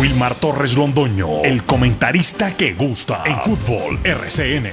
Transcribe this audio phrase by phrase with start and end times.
[0.00, 4.72] Wilmar Torres Londoño, el comentarista que gusta en fútbol RCN.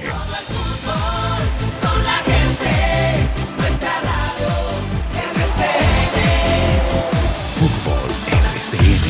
[7.56, 8.10] Fútbol
[8.54, 9.04] RCN.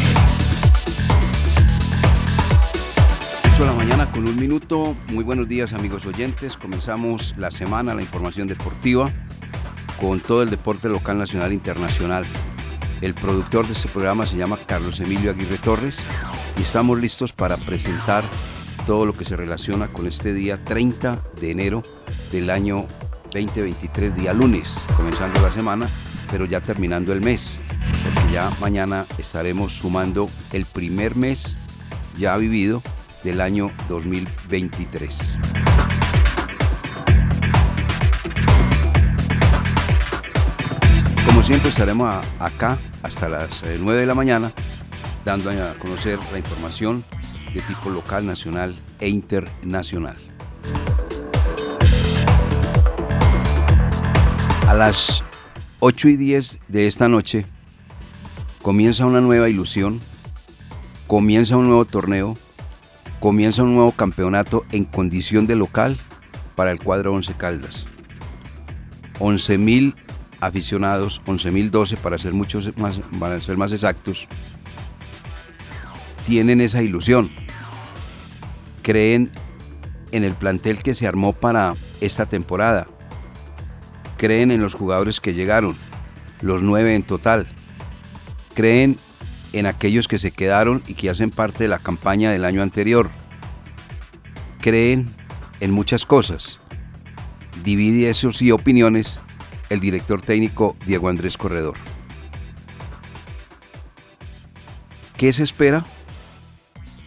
[3.52, 4.96] 8 de la mañana con un minuto.
[5.10, 6.56] Muy buenos días amigos oyentes.
[6.56, 9.08] Comenzamos la semana, la información deportiva,
[10.00, 12.26] con todo el deporte local, nacional e internacional.
[13.00, 15.98] El productor de este programa se llama Carlos Emilio Aguirre Torres
[16.58, 18.24] y estamos listos para presentar
[18.86, 21.82] todo lo que se relaciona con este día 30 de enero
[22.32, 22.86] del año
[23.32, 25.88] 2023, día lunes, comenzando la semana,
[26.30, 27.60] pero ya terminando el mes,
[28.02, 31.56] porque ya mañana estaremos sumando el primer mes
[32.18, 32.82] ya vivido
[33.22, 35.38] del año 2023.
[41.48, 44.52] Siempre estaremos a- acá hasta las eh, 9 de la mañana
[45.24, 47.02] dando a conocer la información
[47.54, 50.16] de tipo local, nacional e internacional.
[54.68, 55.24] A las
[55.80, 57.46] 8 y 10 de esta noche
[58.60, 60.00] comienza una nueva ilusión,
[61.06, 62.36] comienza un nuevo torneo,
[63.20, 65.96] comienza un nuevo campeonato en condición de local
[66.54, 67.86] para el cuadro 11 Caldas.
[69.18, 69.94] 11.000
[70.40, 74.26] aficionados, 11.012 para ser muchos más, para ser más exactos,
[76.26, 77.30] tienen esa ilusión.
[78.82, 79.30] Creen
[80.12, 82.86] en el plantel que se armó para esta temporada.
[84.16, 85.76] Creen en los jugadores que llegaron,
[86.40, 87.46] los nueve en total.
[88.54, 88.98] Creen
[89.52, 93.10] en aquellos que se quedaron y que hacen parte de la campaña del año anterior.
[94.60, 95.14] Creen
[95.60, 96.58] en muchas cosas.
[97.64, 99.20] Divide esos y opiniones
[99.68, 101.76] el director técnico Diego Andrés Corredor.
[105.16, 105.84] ¿Qué se espera?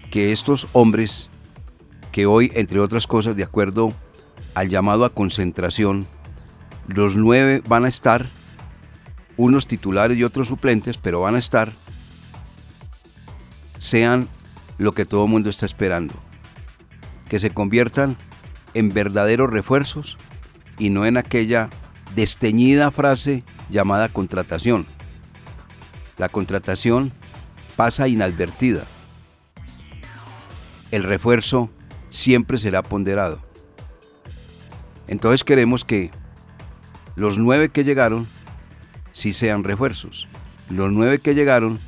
[0.09, 1.29] Que estos hombres,
[2.11, 3.93] que hoy, entre otras cosas, de acuerdo
[4.53, 6.07] al llamado a concentración,
[6.88, 8.29] los nueve van a estar,
[9.38, 11.71] unos titulares y otros suplentes, pero van a estar,
[13.77, 14.27] sean
[14.77, 16.13] lo que todo el mundo está esperando,
[17.29, 18.17] que se conviertan
[18.73, 20.17] en verdaderos refuerzos
[20.77, 21.69] y no en aquella
[22.16, 24.85] desteñida frase llamada contratación.
[26.17, 27.11] La contratación
[27.75, 28.83] pasa inadvertida.
[30.91, 31.69] El refuerzo
[32.09, 33.39] siempre será ponderado.
[35.07, 36.11] Entonces queremos que
[37.16, 38.27] los nueve que llegaron
[39.11, 40.27] sí sean refuerzos.
[40.69, 41.79] Los nueve que llegaron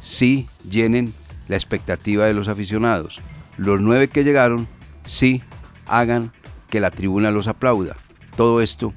[0.00, 1.14] sí llenen
[1.48, 3.20] la expectativa de los aficionados.
[3.56, 4.68] Los nueve que llegaron
[5.04, 5.42] sí
[5.86, 6.32] hagan
[6.70, 7.96] que la tribuna los aplauda.
[8.36, 8.92] Todo esto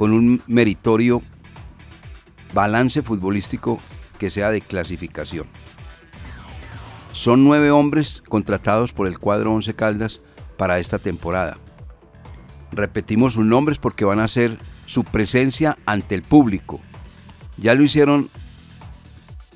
[0.00, 1.20] con un meritorio
[2.54, 3.78] balance futbolístico
[4.18, 5.46] que sea de clasificación.
[7.12, 10.22] Son nueve hombres contratados por el cuadro Once Caldas
[10.56, 11.58] para esta temporada.
[12.72, 14.56] Repetimos sus nombres porque van a hacer
[14.86, 16.80] su presencia ante el público.
[17.58, 18.30] Ya lo hicieron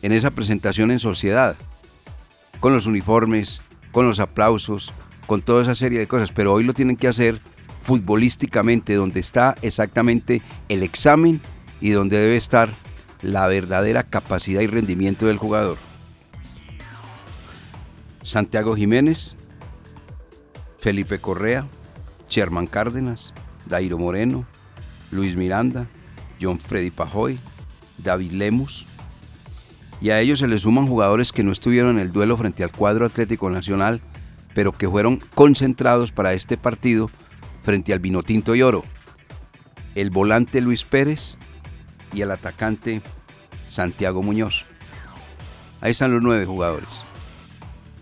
[0.03, 1.56] en esa presentación en sociedad,
[2.60, 3.62] con los uniformes,
[3.93, 4.93] con los aplausos,
[5.27, 7.41] con toda esa serie de cosas, pero hoy lo tienen que hacer
[7.84, 11.41] futbolísticamente, donde está exactamente el examen
[11.81, 12.71] y donde debe estar
[13.21, 15.77] la verdadera capacidad y rendimiento del jugador.
[18.22, 19.37] Santiago Jiménez,
[20.78, 21.67] Felipe Correa,
[22.28, 23.34] Sherman Cárdenas,
[23.67, 24.47] Dairo Moreno,
[25.11, 25.87] Luis Miranda,
[26.41, 27.39] John Freddy Pajoy,
[27.99, 28.87] David Lemus.
[30.01, 32.72] Y a ellos se les suman jugadores que no estuvieron en el duelo frente al
[32.72, 34.01] cuadro Atlético Nacional,
[34.55, 37.11] pero que fueron concentrados para este partido
[37.64, 38.84] frente al Vinotinto y Oro.
[39.97, 41.36] El volante Luis Pérez
[42.12, 43.02] y el atacante
[43.69, 44.66] Santiago Muñoz.
[45.80, 46.88] Ahí están los nueve jugadores.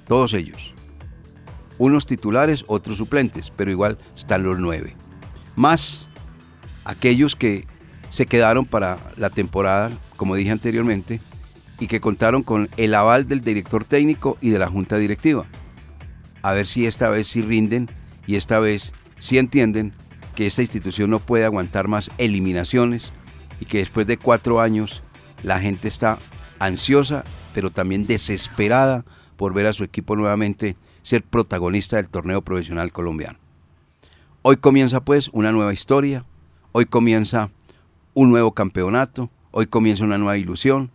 [0.07, 0.75] Todos ellos.
[1.79, 4.95] Unos titulares, otros suplentes, pero igual están los nueve.
[5.57, 6.11] Más
[6.85, 7.67] aquellos que
[8.09, 11.21] se quedaron para la temporada, como dije anteriormente,
[11.81, 15.47] y que contaron con el aval del director técnico y de la junta directiva.
[16.43, 17.89] A ver si esta vez sí rinden
[18.27, 18.93] y esta vez
[19.23, 19.93] sí entienden
[20.35, 23.13] que esta institución no puede aguantar más eliminaciones
[23.61, 25.01] y que después de cuatro años
[25.45, 26.19] la gente está
[26.59, 27.23] ansiosa,
[27.55, 29.05] pero también desesperada
[29.37, 33.39] por ver a su equipo nuevamente ser protagonista del torneo profesional colombiano.
[34.43, 36.25] Hoy comienza pues una nueva historia,
[36.73, 37.49] hoy comienza
[38.15, 40.91] un nuevo campeonato, hoy comienza una nueva ilusión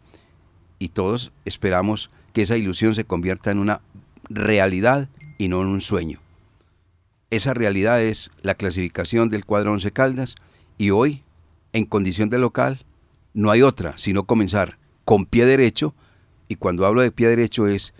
[0.80, 3.80] y todos esperamos que esa ilusión se convierta en una
[4.27, 5.07] realidad
[5.38, 6.19] y no en un sueño.
[7.29, 10.35] Esa realidad es la clasificación del cuadro Once Caldas
[10.77, 11.24] y hoy,
[11.74, 12.85] en condición de local,
[13.33, 15.94] no hay otra sino comenzar con pie derecho
[16.47, 17.94] y cuando hablo de pie derecho es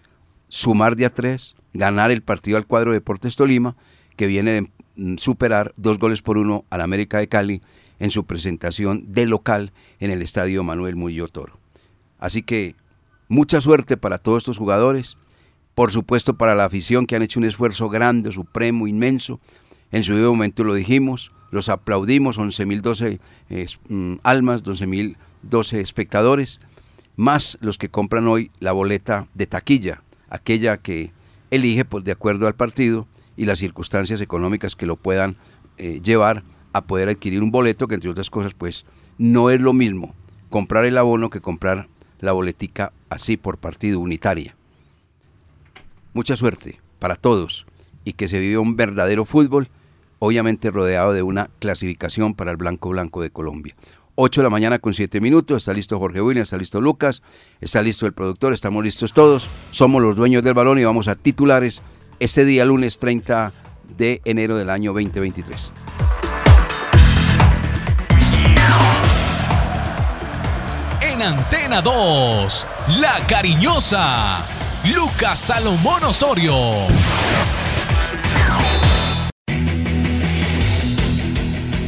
[0.48, 3.76] sumar de a tres, ganar el partido al cuadro de Deportes Tolima,
[4.16, 7.62] que viene de mm, superar dos goles por uno al América de Cali
[8.00, 11.60] en su presentación de local en el estadio Manuel Murillo Toro.
[12.18, 12.76] Así que
[13.28, 15.18] mucha suerte para todos estos jugadores,
[15.78, 19.40] por supuesto para la afición que han hecho un esfuerzo grande, supremo, inmenso.
[19.92, 23.20] En su momento lo dijimos, los aplaudimos, 11.012
[23.52, 26.60] eh, mm, almas, 12.012 espectadores,
[27.16, 30.02] más los que compran hoy la boleta de taquilla,
[30.32, 31.12] aquella que
[31.52, 35.38] elige pues, de acuerdo al partido y las circunstancias económicas que lo puedan
[35.78, 38.84] eh, llevar a poder adquirir un boleto, que entre otras cosas pues
[39.20, 40.16] no es lo mismo
[40.50, 41.88] comprar el abono que comprar
[42.20, 44.57] la boletica así por partido unitaria.
[46.18, 47.68] Mucha suerte para todos
[48.04, 49.70] y que se viva un verdadero fútbol,
[50.18, 53.76] obviamente rodeado de una clasificación para el Blanco Blanco de Colombia.
[54.16, 57.22] 8 de la mañana con 7 minutos, está listo Jorge Williams, está listo Lucas,
[57.62, 61.14] está listo el productor, estamos listos todos, somos los dueños del balón y vamos a
[61.14, 61.84] titulares
[62.20, 63.54] este día lunes 30
[63.96, 65.72] de enero del año 2023.
[71.00, 72.68] En Antena 2,
[73.02, 74.57] La Cariñosa,
[74.94, 76.88] Lucas Salomón Osorio.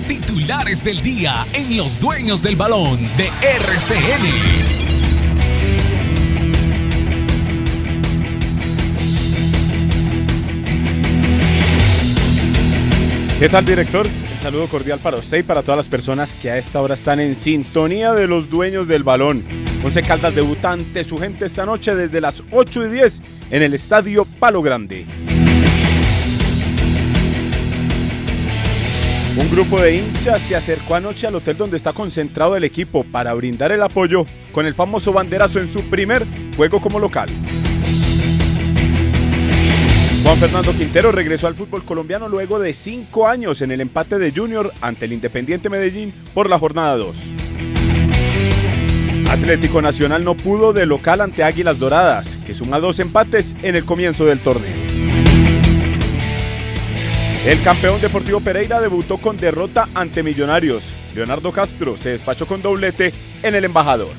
[0.08, 4.89] Titulares del día en Los Dueños del Balón de RCN.
[13.40, 14.06] ¿Qué tal, director?
[14.06, 17.22] Un saludo cordial para usted y para todas las personas que a esta hora están
[17.22, 19.46] en sintonía de los dueños del balón.
[19.82, 23.22] Once Caldas debutante su gente esta noche desde las 8 y 10
[23.52, 25.06] en el Estadio Palo Grande.
[29.38, 33.34] Un grupo de hinchas se acercó anoche al hotel donde está concentrado el equipo para
[33.34, 36.26] brindar el apoyo con el famoso banderazo en su primer
[36.58, 37.30] juego como local.
[40.30, 44.32] Juan Fernando Quintero regresó al fútbol colombiano luego de cinco años en el empate de
[44.32, 47.34] Junior ante el Independiente Medellín por la jornada 2.
[49.28, 53.86] Atlético Nacional no pudo de local ante Águilas Doradas, que suma dos empates en el
[53.86, 54.78] comienzo del torneo.
[57.48, 60.94] El campeón Deportivo Pereira debutó con derrota ante Millonarios.
[61.16, 64.10] Leonardo Castro se despachó con doblete en el embajador.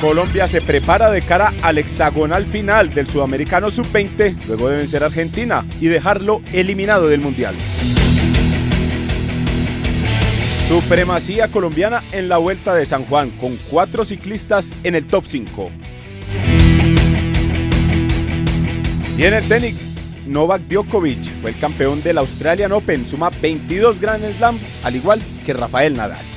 [0.00, 5.06] Colombia se prepara de cara al hexagonal final del Sudamericano Sub-20 luego de vencer a
[5.06, 7.54] Argentina y dejarlo eliminado del Mundial.
[10.68, 15.70] Supremacía colombiana en la Vuelta de San Juan con cuatro ciclistas en el top 5.
[19.16, 19.76] Y en el tenis,
[20.26, 25.54] Novak Djokovic fue el campeón del Australian Open, suma 22 Grand Slam, al igual que
[25.54, 26.35] Rafael Nadal.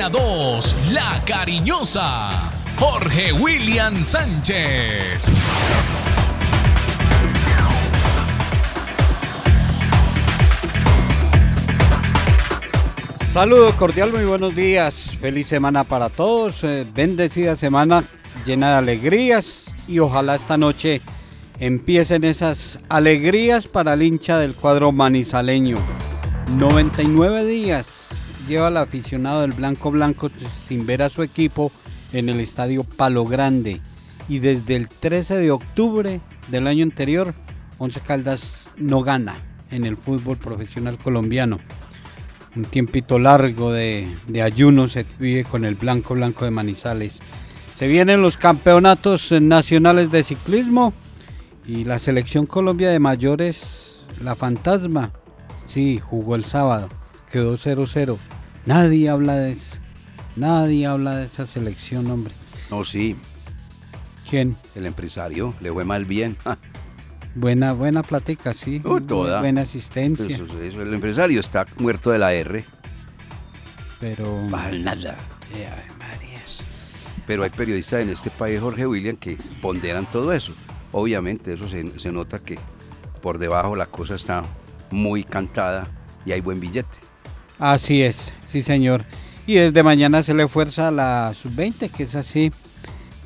[0.00, 5.24] Antena 2, La Cariñosa, Jorge William Sánchez.
[13.32, 15.16] Saludos cordial, muy buenos días.
[15.20, 16.62] Feliz semana para todos.
[16.62, 18.04] eh, bendecida semana
[18.46, 21.00] llena de alegrías y ojalá esta noche
[21.58, 25.76] empiecen esas alegrías para el hincha del cuadro manizaleño.
[26.56, 28.07] 99 días
[28.48, 30.30] lleva el aficionado del Blanco Blanco
[30.66, 31.70] sin ver a su equipo
[32.12, 33.80] en el estadio Palo Grande.
[34.28, 37.34] Y desde el 13 de octubre del año anterior,
[37.78, 39.36] Once Caldas no gana
[39.70, 41.60] en el fútbol profesional colombiano.
[42.56, 47.20] Un tiempito largo de, de ayuno se vive con el Blanco Blanco de Manizales.
[47.74, 50.92] Se vienen los campeonatos nacionales de ciclismo
[51.66, 55.12] y la selección Colombia de mayores, la fantasma,
[55.66, 56.88] sí, jugó el sábado,
[57.30, 58.18] quedó 0-0.
[58.68, 59.78] Nadie habla de eso.
[60.36, 62.34] Nadie habla de esa selección, hombre.
[62.70, 63.16] No, sí,
[64.28, 64.56] ¿Quién?
[64.74, 66.36] el empresario le fue mal bien.
[67.34, 68.82] Buena, buena plática, sí.
[68.84, 69.40] Oh, toda.
[69.40, 70.26] Buena asistencia.
[70.36, 72.64] eso- eso, el empresario está muerto de la R.
[74.00, 74.46] Pero.
[74.50, 75.16] Para nada.
[75.98, 76.62] Marías.
[77.26, 80.52] Pero hay periodistas en este país, Jorge William, que ponderan todo eso.
[80.92, 82.58] Obviamente, eso se, se nota que
[83.22, 84.42] por debajo la cosa está
[84.90, 85.86] muy cantada
[86.26, 86.98] y hay buen billete.
[87.58, 89.04] Así es, sí, señor.
[89.46, 92.52] Y desde mañana se le fuerza a la sub-20, que es así,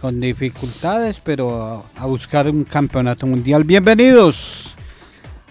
[0.01, 3.65] con dificultades, pero a, buscar un campeonato mundial.
[3.65, 4.77] Bienvenidos.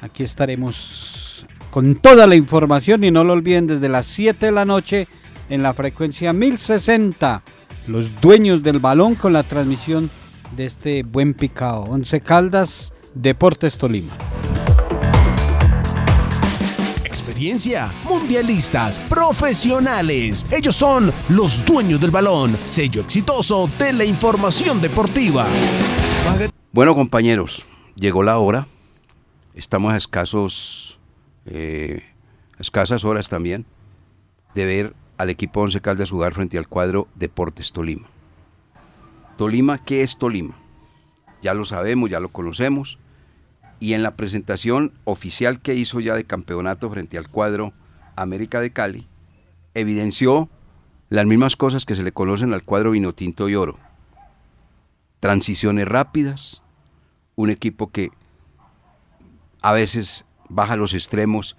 [0.01, 4.65] Aquí estaremos con toda la información y no lo olviden desde las 7 de la
[4.65, 5.07] noche
[5.49, 7.43] en la frecuencia 1060.
[7.87, 10.09] Los dueños del balón con la transmisión
[10.55, 11.81] de este buen picado.
[11.83, 14.17] Once Caldas, Deportes Tolima.
[18.03, 20.45] Mundialistas, profesionales.
[20.51, 25.47] Ellos son los dueños del balón, sello exitoso de la información deportiva.
[26.71, 28.67] Bueno, compañeros, llegó la hora.
[29.55, 30.99] Estamos a escasos,
[31.47, 32.03] eh,
[32.59, 33.65] escasas horas también
[34.53, 38.07] de ver al equipo Once Caldas jugar frente al cuadro Deportes Tolima.
[39.35, 40.55] Tolima, ¿qué es Tolima?
[41.41, 42.99] Ya lo sabemos, ya lo conocemos.
[43.81, 47.73] Y en la presentación oficial que hizo ya de campeonato frente al cuadro
[48.15, 49.09] América de Cali,
[49.73, 50.49] evidenció
[51.09, 53.77] las mismas cosas que se le conocen al cuadro Vinotinto y Oro.
[55.19, 56.61] Transiciones rápidas,
[57.35, 58.11] un equipo que
[59.61, 61.57] a veces baja los extremos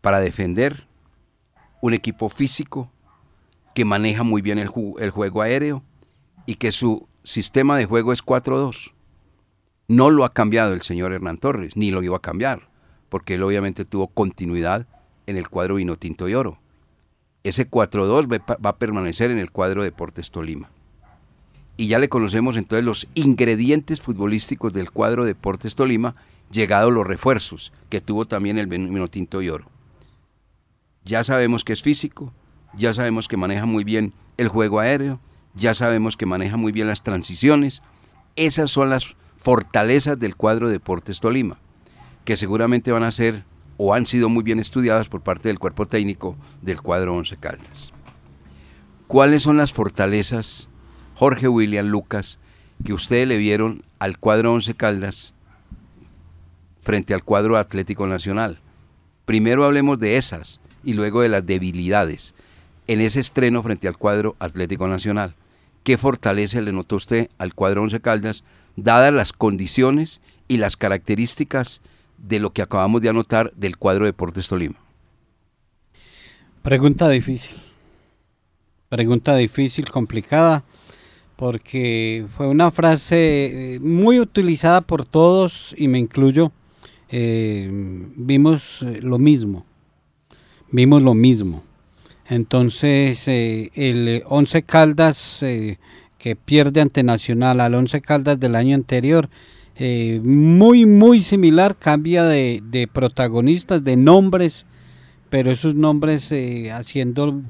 [0.00, 0.86] para defender,
[1.80, 2.92] un equipo físico
[3.74, 5.82] que maneja muy bien el, el juego aéreo
[6.46, 8.92] y que su sistema de juego es 4-2.
[9.92, 12.70] No lo ha cambiado el señor Hernán Torres, ni lo iba a cambiar,
[13.10, 14.86] porque él obviamente tuvo continuidad
[15.26, 16.58] en el cuadro vino tinto y oro.
[17.42, 20.70] Ese 4-2 va a permanecer en el cuadro Deportes Tolima.
[21.76, 26.16] Y ya le conocemos entonces los ingredientes futbolísticos del cuadro Deportes Tolima,
[26.50, 29.66] llegados los refuerzos que tuvo también el vino tinto y oro.
[31.04, 32.32] Ya sabemos que es físico,
[32.72, 35.20] ya sabemos que maneja muy bien el juego aéreo,
[35.54, 37.82] ya sabemos que maneja muy bien las transiciones.
[38.36, 41.58] Esas son las fortalezas del cuadro Deportes Tolima,
[42.24, 43.44] que seguramente van a ser
[43.76, 47.92] o han sido muy bien estudiadas por parte del cuerpo técnico del cuadro Once Caldas.
[49.08, 50.70] ¿Cuáles son las fortalezas,
[51.16, 52.38] Jorge William Lucas,
[52.84, 55.34] que ustedes le vieron al cuadro Once Caldas
[56.80, 58.60] frente al cuadro Atlético Nacional?
[59.24, 62.34] Primero hablemos de esas y luego de las debilidades
[62.86, 65.34] en ese estreno frente al cuadro Atlético Nacional.
[65.82, 68.44] ¿Qué fortaleza le notó usted al cuadro Once Caldas,
[68.76, 71.80] dadas las condiciones y las características
[72.18, 74.76] de lo que acabamos de anotar del cuadro Deportes Tolima?
[76.62, 77.56] Pregunta difícil.
[78.88, 80.64] Pregunta difícil, complicada,
[81.34, 86.52] porque fue una frase eh, muy utilizada por todos y me incluyo.
[87.08, 87.68] Eh,
[88.14, 89.66] vimos eh, lo mismo.
[90.70, 91.64] Vimos lo mismo.
[92.32, 95.78] Entonces, eh, el 11 Caldas eh,
[96.16, 99.28] que pierde ante Nacional al 11 Caldas del año anterior,
[99.76, 104.64] eh, muy, muy similar, cambia de, protagonistas, de nombres,
[105.28, 106.32] pero esos nombres
[106.72, 107.42] haciendo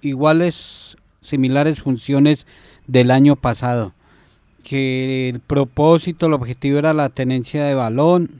[0.00, 2.46] iguales, similares funciones
[2.86, 3.92] del año pasado.
[4.64, 8.30] Que el propósito, el objetivo era la tenencia de balón,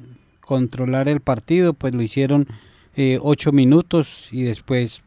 [0.41, 2.49] controlar el partido, pues lo hicieron
[3.21, 5.03] ocho minutos y después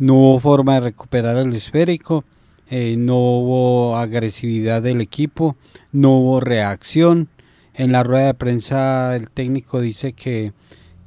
[0.00, 2.24] no hubo forma de recuperar el esférico,
[2.70, 5.56] eh, no hubo agresividad del equipo,
[5.92, 7.28] no hubo reacción.
[7.74, 10.54] En la rueda de prensa el técnico dice que,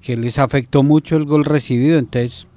[0.07, 2.47] les afectó mucho el gol recibido, entonces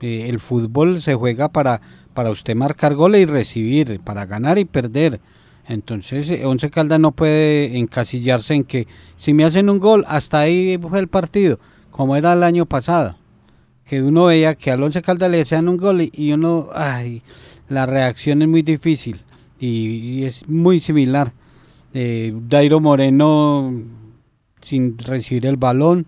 [0.00, 1.80] eh, el fútbol se juega para,
[2.12, 5.20] para usted marcar goles y recibir, para ganar y perder.
[5.68, 10.40] Entonces, eh, Once Caldas no puede encasillarse en que si me hacen un gol, hasta
[10.40, 11.60] ahí fue el partido,
[11.90, 13.16] como era el año pasado
[13.84, 17.22] que uno veía que al Once Caldas le hacían un gol y uno, ay,
[17.68, 19.20] la reacción es muy difícil
[19.58, 21.32] y, es muy similar.
[21.92, 23.72] Eh, Dairo Moreno
[24.60, 26.06] sin recibir el balón,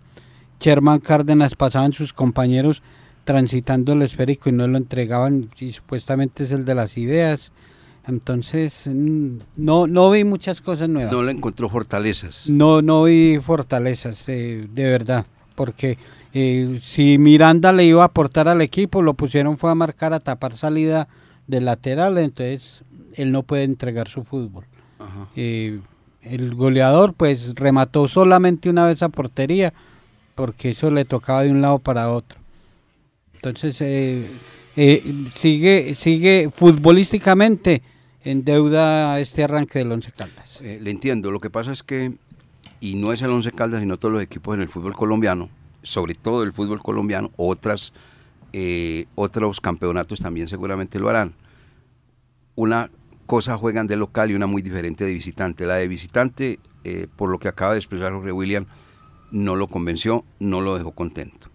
[0.58, 2.82] Sherman Cárdenas pasaban sus compañeros
[3.24, 7.52] transitando el esférico y no lo entregaban y supuestamente es el de las ideas.
[8.06, 11.12] Entonces, no, no vi muchas cosas nuevas.
[11.12, 12.48] No le encontró fortalezas.
[12.48, 15.98] No, no vi fortalezas, eh, de verdad, porque
[16.32, 20.20] eh, si Miranda le iba a aportar al equipo, lo pusieron fue a marcar a
[20.20, 21.08] tapar salida
[21.48, 22.82] de lateral, entonces
[23.14, 24.64] él no puede entregar su fútbol.
[25.34, 25.80] Eh,
[26.22, 29.72] el goleador pues remató solamente una vez a portería,
[30.34, 32.38] porque eso le tocaba de un lado para otro.
[33.34, 34.28] Entonces eh,
[35.34, 37.82] sigue, sigue futbolísticamente
[38.24, 40.60] en deuda este arranque del Once Caldas.
[40.60, 42.12] le entiendo, lo que pasa es que,
[42.80, 45.48] y no es el Once Caldas, sino todos los equipos en el fútbol colombiano,
[45.82, 47.92] sobre todo el fútbol colombiano, otras,
[48.52, 51.34] eh, otros campeonatos también seguramente lo harán.
[52.54, 52.90] Una
[53.26, 55.66] cosa juegan de local y una muy diferente de visitante.
[55.66, 58.66] La de visitante, eh, por lo que acaba de expresar Jorge William,
[59.30, 61.50] no lo convenció, no lo dejó contento.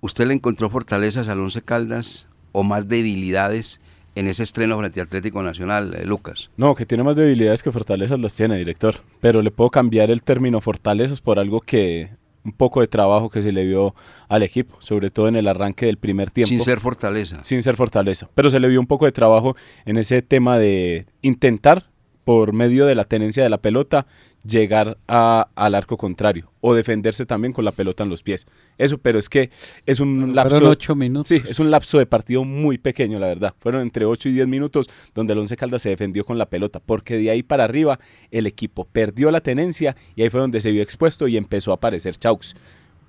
[0.00, 3.80] ¿Usted le encontró fortalezas al Once Caldas o más debilidades
[4.14, 6.50] en ese estreno frente al Atlético Nacional, eh, Lucas?
[6.56, 8.96] No, que tiene más debilidades que fortalezas las tiene, director.
[9.20, 12.10] Pero le puedo cambiar el término fortalezas por algo que
[12.44, 13.94] un poco de trabajo que se le vio
[14.28, 16.50] al equipo, sobre todo en el arranque del primer tiempo.
[16.50, 17.42] Sin ser fortaleza.
[17.42, 18.28] Sin ser fortaleza.
[18.34, 19.56] Pero se le vio un poco de trabajo
[19.86, 21.86] en ese tema de intentar,
[22.24, 24.06] por medio de la tenencia de la pelota,
[24.46, 28.46] llegar a- al arco contrario o defenderse también con la pelota en los pies.
[28.78, 29.50] Eso, pero es que
[29.86, 30.50] es un lapso...
[30.56, 31.28] Fueron ocho minutos.
[31.28, 33.54] Sí, es un lapso de partido muy pequeño, la verdad.
[33.58, 36.80] Fueron entre 8 y 10 minutos donde el Once Caldas se defendió con la pelota,
[36.84, 37.98] porque de ahí para arriba
[38.30, 41.74] el equipo perdió la tenencia y ahí fue donde se vio expuesto y empezó a
[41.76, 42.54] aparecer Chaux.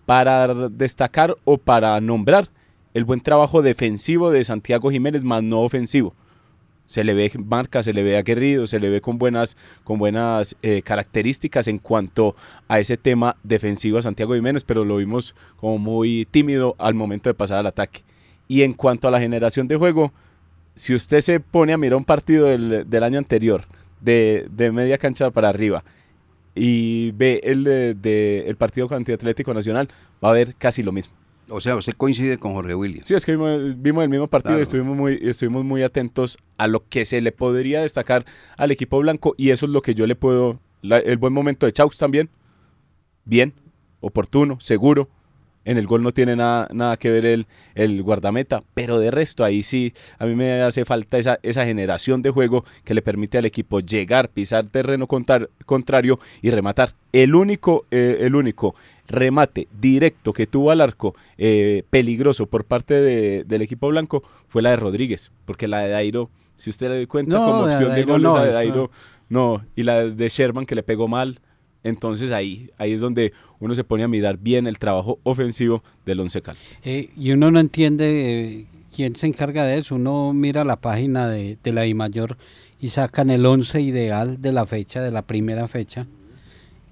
[0.06, 2.48] Para destacar o para nombrar
[2.94, 6.16] el buen trabajo defensivo de Santiago Jiménez, más no ofensivo.
[6.86, 10.56] Se le ve marca, se le ve aguerrido, se le ve con buenas, con buenas
[10.62, 12.36] eh, características en cuanto
[12.68, 17.30] a ese tema defensivo a Santiago Jiménez, pero lo vimos como muy tímido al momento
[17.30, 18.02] de pasar al ataque.
[18.48, 20.14] Y en cuanto a la generación de juego,
[20.76, 23.64] si usted se pone a mirar un partido del, del año anterior,
[24.02, 25.84] de, de media cancha para arriba,
[26.56, 29.90] y ve el, de, el partido Antiatlético Nacional,
[30.24, 31.14] va a ver casi lo mismo.
[31.50, 33.08] O sea, usted coincide con Jorge Williams.
[33.08, 34.60] Sí, es que vimos, vimos el mismo partido Claro.
[34.62, 38.26] y estuvimos muy, estuvimos muy atentos a lo que se le podría destacar
[38.58, 40.60] al equipo blanco y eso es lo que yo le puedo...
[40.82, 42.30] la- el buen momento de Chaux también,
[43.26, 43.54] bien,
[44.00, 45.10] oportuno, seguro.
[45.66, 49.44] En el gol no tiene nada, nada que ver el, el guardameta, pero de resto
[49.44, 53.38] ahí sí a mí me hace falta esa, esa generación de juego que le permite
[53.40, 56.92] al equipo llegar, pisar terreno contar- contrario y rematar.
[57.12, 58.76] El único, eh, el único
[59.08, 64.62] remate directo que tuvo al arco eh, peligroso por parte de- del equipo blanco fue
[64.62, 67.74] la de Rodríguez, porque la de Dairo, si usted le da cuenta No, como de
[67.76, 68.92] opción de no, esa de esa- Dairo
[69.30, 71.40] no, y la de Sherman que le pegó mal.
[71.86, 76.20] Entonces ahí, ahí es donde uno se pone a mirar bien el trabajo ofensivo del
[76.20, 76.66] Once Caldas.
[76.84, 79.94] Eh, y uno no entiende eh, quién se encarga de eso.
[79.94, 82.38] Uno mira la página de, de la I mayor
[82.82, 86.08] y sacan el 11 ideal de la fecha, de la primera fecha.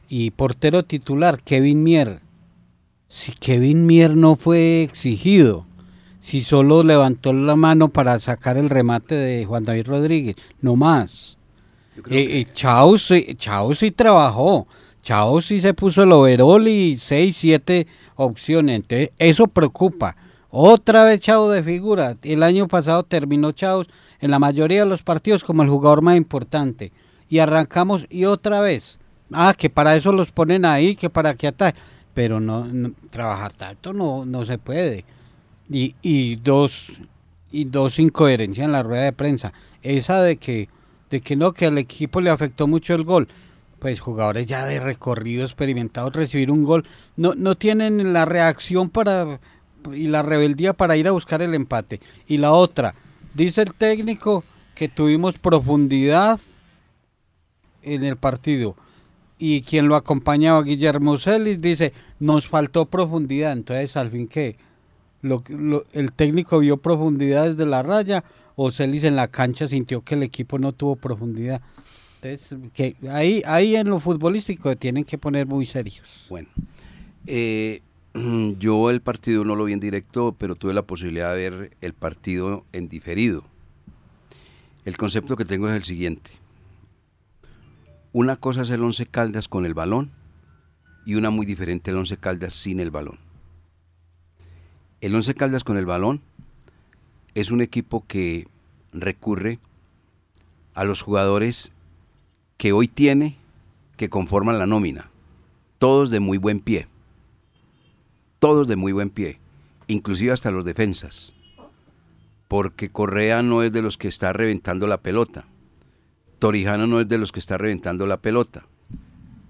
[0.10, 2.20] Y portero titular, Kevin Mier.
[3.08, 5.66] Si Kevin Mier no fue exigido,
[6.22, 11.40] si solo levantó la mano para sacar el remate de Juan David Rodríguez, no más.
[12.10, 14.68] Eh, Chao, sí, Chao sí trabajó.
[15.02, 18.78] Chao sí se puso el overall y 6, 7 opciones.
[18.78, 20.16] Entonces, eso preocupa.
[20.50, 22.14] Otra vez Chao de figura.
[22.24, 23.84] El año pasado terminó Chao
[24.22, 26.92] en la mayoría de los partidos como el jugador más importante.
[27.30, 29.00] Y arrancamos y otra vez.
[29.32, 31.80] Ah, que para eso los ponen ahí, que para que ataque.
[32.14, 35.04] Pero no, no- trabajar tanto no, no se puede.
[35.70, 36.92] Y, y dos
[37.52, 39.54] y dos incoherencias en la rueda de prensa.
[39.82, 40.70] Esa de que
[41.14, 43.28] de que no, que al equipo le afectó mucho el gol.
[43.78, 46.86] Pues jugadores ya de recorrido experimentados recibir un gol
[47.18, 49.40] no, no tienen la reacción para
[49.94, 52.00] y la rebeldía para ir a buscar el empate.
[52.26, 52.96] Y la otra,
[53.36, 56.40] dice el técnico que tuvimos profundidad
[57.84, 58.76] en el partido.
[59.38, 63.52] Y quien lo acompañaba, Guillermo Celis, dice, nos faltó profundidad.
[63.52, 64.58] Entonces, al fin que
[65.22, 65.44] lo,
[65.94, 68.24] el técnico vio profundidad desde la raya
[68.56, 71.62] o Celis en la cancha sintió que el equipo no tuvo profundidad.
[72.22, 76.26] Entonces, que ahí, ahí en lo futbolístico tienen que poner muy serios.
[76.30, 76.48] Bueno,
[77.28, 77.82] eh,
[78.60, 81.94] yo el partido no lo vi en directo, pero tuve la posibilidad de ver el
[81.94, 83.44] partido en diferido.
[84.86, 86.32] El concepto que tengo es el siguiente.
[88.12, 90.12] Una cosa es el Once Caldas con el balón
[91.06, 93.20] y una muy diferente el Once Caldas sin el balón.
[95.02, 96.22] El Once Caldas con el balón
[97.36, 98.48] es un equipo que
[98.92, 99.60] recurre
[100.74, 101.72] a los jugadores
[102.58, 103.38] que hoy tiene
[103.98, 105.12] que conforman la nómina
[105.84, 106.88] todos de muy buen pie.
[108.40, 109.42] Todos de muy buen pie,
[109.88, 111.34] inclusive hasta los defensas.
[112.48, 115.44] Porque Correa no es de los que está reventando la pelota.
[116.40, 118.66] Torijano no es de los que está reventando la pelota.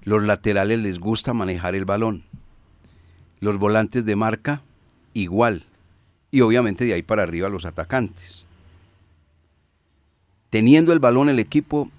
[0.02, 2.24] Los laterales les gusta manejar el balón.
[3.39, 4.63] Los volantes de marca,
[5.13, 5.67] igual.
[6.34, 8.43] Y obviamente de ahí para arriba los atacantes.
[10.50, 11.91] Teniendo el balón el equipo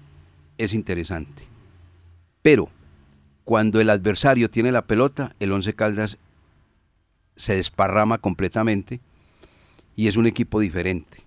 [0.57, 1.47] es interesante.
[2.41, 2.69] Pero
[3.45, 6.17] cuando el adversario tiene la pelota, el Once Caldas
[7.37, 8.99] se desparrama completamente
[9.95, 11.19] y es un equipo diferente.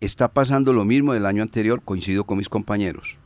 [0.00, 3.18] Está pasando lo mismo del año anterior, coincido con mis compañeros.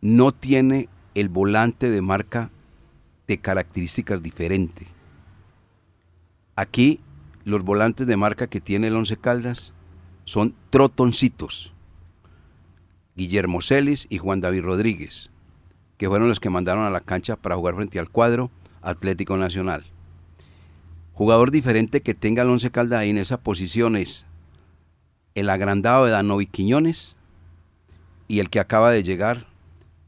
[0.00, 2.48] No tiene el volante de marca
[3.26, 4.95] de características diferentes.
[6.56, 7.00] Aquí
[7.44, 9.74] los volantes de marca que tiene el Once Caldas
[10.24, 11.74] son trotoncitos.
[13.14, 15.30] Guillermo Celis y Juan David Rodríguez,
[15.98, 19.84] que fueron los que mandaron a la cancha para jugar frente al cuadro Atlético Nacional.
[21.12, 24.24] Jugador diferente que tenga el Once Caldas ahí en esa posición es
[25.34, 27.16] el agrandado de Danovi Quiñones
[28.28, 29.46] y el que acaba de llegar,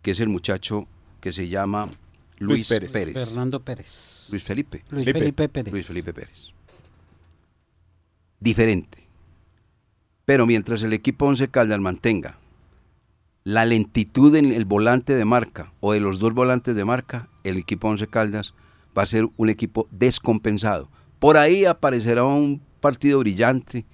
[0.00, 0.86] que es el muchacho
[1.20, 1.88] que se llama
[2.38, 2.92] Luis, Luis Pérez.
[2.92, 3.14] Pérez.
[3.14, 4.28] Fernando Pérez.
[4.30, 4.84] Luis Felipe.
[4.90, 5.18] Luis Felipe.
[5.20, 5.72] Felipe Pérez.
[5.72, 6.52] Luis Felipe Pérez.
[8.40, 9.08] Diferente.
[10.24, 12.38] Pero mientras el equipo Once Caldas mantenga
[13.44, 17.56] la lentitud en el volante de marca o de los dos volantes de marca, el
[17.56, 18.52] equipo Once Caldas
[18.96, 20.90] va a ser un equipo descompensado.
[21.18, 23.86] Por ahí aparecerá un partido brillante,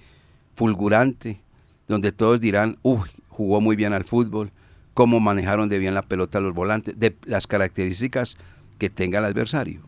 [0.55, 1.41] fulgurante,
[1.87, 4.51] donde todos dirán, uy, jugó muy bien al fútbol,
[4.95, 8.37] cómo manejaron de bien la pelota los volantes, de las características
[8.79, 9.81] que tenga el adversario.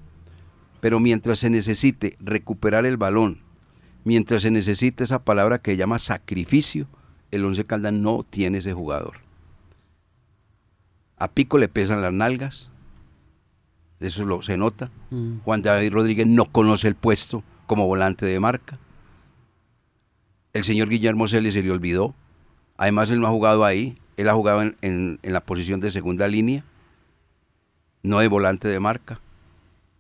[0.82, 3.40] Pero mientras se necesite recuperar el balón,
[4.04, 6.88] mientras se necesite esa palabra que llama sacrificio,
[7.32, 9.22] el Once Caldas no tiene ese jugador.
[11.18, 12.70] A Pico le pesan las nalgas,
[14.02, 14.92] eso lo, se nota.
[15.10, 15.40] Mm.
[15.40, 18.78] Juan David Rodríguez no conoce el puesto como volante de marca.
[20.54, 22.14] El señor Guillermo Celis se le olvidó.
[22.78, 23.98] Además, él no ha jugado ahí.
[24.18, 26.64] Él ha jugado en, la posición de segunda línea,
[28.02, 29.22] no de volante de marca.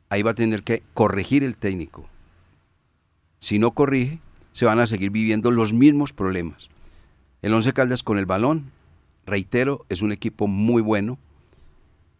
[0.09, 2.09] Ahí va a tener que corregir el técnico.
[3.39, 4.19] Si no corrige,
[4.53, 6.69] se van a seguir viviendo los mismos problemas.
[7.43, 8.71] El Once Caldas con el balón,
[9.27, 11.19] reitero, es un equipo muy bueno,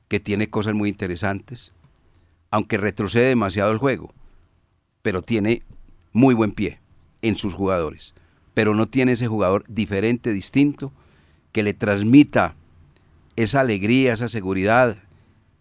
[0.08, 1.74] que tiene cosas muy interesantes,
[2.52, 4.14] aunque retrocede demasiado el juego,
[5.02, 5.64] pero tiene
[6.14, 6.80] muy buen pie
[7.22, 8.14] en sus jugadores,
[8.54, 10.94] pero no tiene ese jugador diferente, distinto,
[11.58, 12.54] que le transmita
[13.36, 14.96] esa alegría, esa seguridad,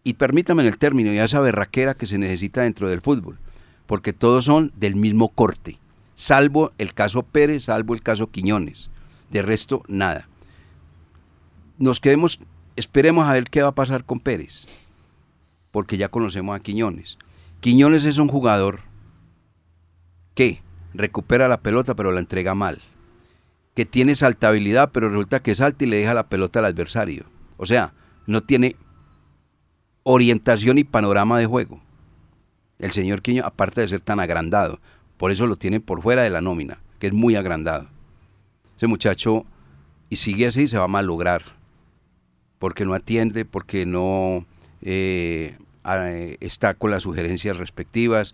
[0.05, 3.39] y permítame en el término, y esa berraquera que se necesita dentro del fútbol,
[3.87, 5.79] porque todos son del mismo corte,
[6.15, 8.91] salvo el caso Pérez, salvo el caso Quiñones,
[9.31, 10.29] de resto nada.
[11.79, 12.41] Nos quedemos,
[12.77, 14.67] esperemos a ver qué va a pasar con Pérez,
[15.71, 17.17] porque ya conocemos a Quiñones.
[17.61, 18.81] Quiñones es un jugador
[20.35, 20.61] que
[20.93, 22.83] recupera la pelota pero la entrega mal,
[23.77, 27.27] que tiene saltabilidad pero resulta que salta y le deja la pelota al adversario.
[27.59, 27.93] O sea,
[28.27, 28.75] no tiene
[30.03, 31.83] orientación y panorama de juego.
[32.79, 34.81] El señor Quiño, aparte de ser tan agrandado,
[35.19, 37.87] por eso lo tienen por fuera de la nómina, que es muy agrandado.
[38.77, 39.45] Ese muchacho,
[40.09, 41.43] y sigue así, se va a malograr,
[42.59, 44.47] porque no atiende, porque no
[44.81, 48.33] eh, eh, está con las sugerencias respectivas,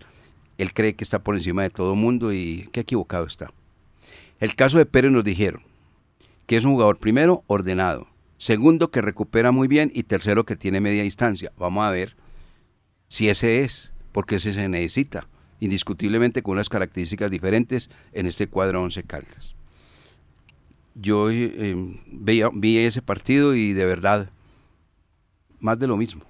[0.57, 3.51] él cree que está por encima de todo mundo y qué equivocado está.
[4.43, 5.63] El caso de Pérez nos dijeron
[6.47, 10.81] que es un jugador, primero, ordenado, segundo, que recupera muy bien y tercero, que tiene
[10.81, 11.53] media distancia.
[11.57, 12.17] Vamos a ver
[13.07, 15.29] si ese es, porque ese se necesita,
[15.61, 19.55] indiscutiblemente con unas características diferentes en este cuadro 11 Caldas.
[20.93, 21.73] Yo eh,
[22.11, 24.29] veía- vi ese partido y de verdad,
[25.61, 26.23] más de lo mismo.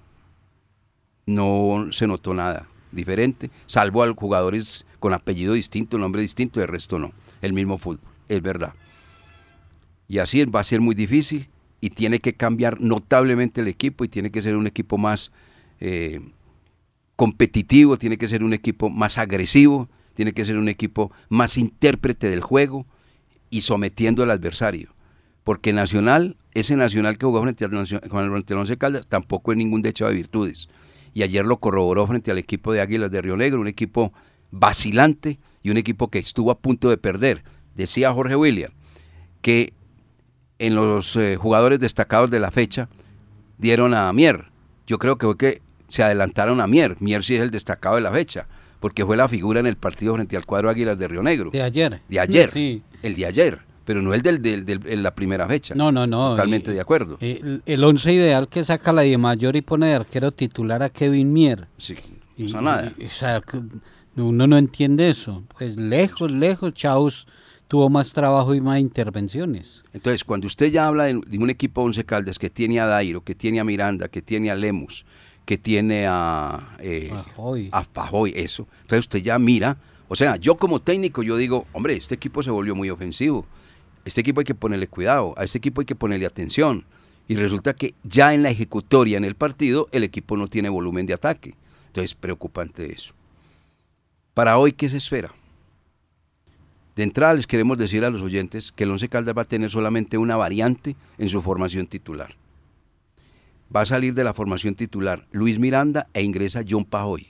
[1.26, 7.00] No se notó nada diferente, salvo a jugadores con apellido distinto, nombre distinto, el resto
[7.00, 7.10] no.
[7.44, 8.72] El mismo fútbol, es verdad.
[10.08, 11.50] Y así va a ser muy difícil
[11.82, 15.30] y tiene que cambiar notablemente el equipo y tiene que ser un equipo más
[15.78, 16.22] eh,
[17.16, 22.30] competitivo, tiene que ser un equipo más agresivo, tiene que ser un equipo más intérprete
[22.30, 22.86] del juego
[23.50, 24.94] y sometiendo al adversario.
[25.42, 29.82] Porque Nacional, ese Nacional que jugó frente al, frente al Once Caldas, tampoco es ningún
[29.82, 30.70] derecho de virtudes.
[31.12, 34.14] Y ayer lo corroboró frente al equipo de Águilas de Río Negro, un equipo
[34.50, 37.42] vacilante y un equipo que estuvo a punto de perder.
[37.74, 38.70] Decía Jorge William
[39.42, 39.72] que
[40.60, 42.88] en los eh, jugadores destacados de la fecha
[43.58, 44.44] dieron a Mier.
[44.86, 46.96] Yo creo que fue que se adelantaron a Mier.
[47.00, 48.46] Mier sí es el destacado de la fecha,
[48.80, 51.50] porque fue la figura en el partido frente al cuadro Águilas de Río Negro.
[51.50, 52.00] De ayer.
[52.08, 52.50] De ayer.
[52.52, 52.82] Sí.
[53.02, 55.74] El de ayer, pero no el del, del- del- en la primera fecha.
[55.74, 56.30] No, no, no.
[56.30, 57.16] Totalmente y- de acuerdo.
[57.20, 60.90] El, el once ideal que saca la de mayor y pone de arquero titular a
[60.90, 61.66] Kevin Mier.
[61.78, 61.96] Sí,
[62.36, 62.92] Y- no pasa nada.
[62.98, 63.40] y- o sea,
[64.16, 65.42] uno no entiende eso.
[65.58, 67.26] Pues lejos, lejos, Chaus
[67.68, 69.82] tuvo más trabajo y más intervenciones.
[69.92, 73.22] Entonces, cuando usted ya habla de, de un equipo Once Caldas que tiene a Dairo,
[73.22, 75.04] que tiene a Miranda, que tiene a Lemus,
[75.44, 77.68] que tiene a, eh, Pajoy.
[77.72, 78.66] a Pajoy, eso.
[78.82, 79.76] Entonces usted ya mira,
[80.08, 83.46] o sea, yo como técnico yo digo, hombre, este equipo se volvió muy ofensivo.
[84.04, 86.84] Este equipo hay que ponerle cuidado, a este equipo hay que ponerle atención.
[87.26, 91.06] Y resulta que ya en la ejecutoria, en el partido, el equipo no tiene volumen
[91.06, 91.54] de ataque.
[91.86, 93.14] Entonces, preocupante eso.
[94.34, 95.32] Para hoy, ¿qué se espera?
[96.96, 99.70] De entrada les queremos decir a los oyentes que el Once Caldas va a tener
[99.70, 102.36] solamente una variante en su formación titular.
[103.74, 107.28] Va a salir de la formación titular Luis Miranda e ingresa John Pajoy.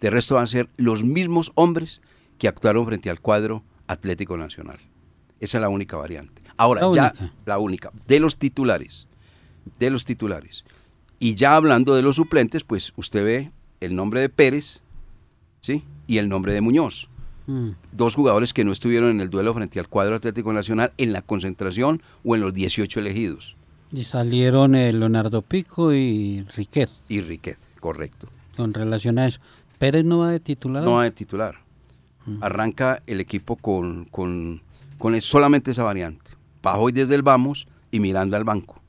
[0.00, 2.00] De resto van a ser los mismos hombres
[2.38, 4.78] que actuaron frente al cuadro Atlético Nacional.
[5.40, 6.42] Esa es la única variante.
[6.56, 7.32] Ahora, La ya única.
[7.46, 9.06] la única, de los titulares,
[9.78, 10.64] de los titulares.
[11.18, 14.82] Y ya hablando de los suplentes, pues usted ve el nombre de Pérez,
[15.64, 15.82] ¿sí?
[16.06, 17.08] Y el nombre de Muñoz
[17.46, 17.72] Mm.
[17.92, 21.20] dos jugadores que no estuvieron en el duelo frente al cuadro Atlético Nacional en la
[21.20, 23.54] concentración o en los 18 elegidos.
[23.92, 28.28] Y salieron eh, Leonardo Pico y Riquet Y Riquet, correcto.
[28.56, 29.40] con relación a eso.
[29.78, 30.82] Pérez no va de titular.
[30.84, 31.56] No va de titular.
[32.40, 34.62] Arranca el equipo con, con,
[34.96, 36.30] con solamente esa variante.
[36.62, 38.80] Pajoy desde el vamos y Miranda al banco.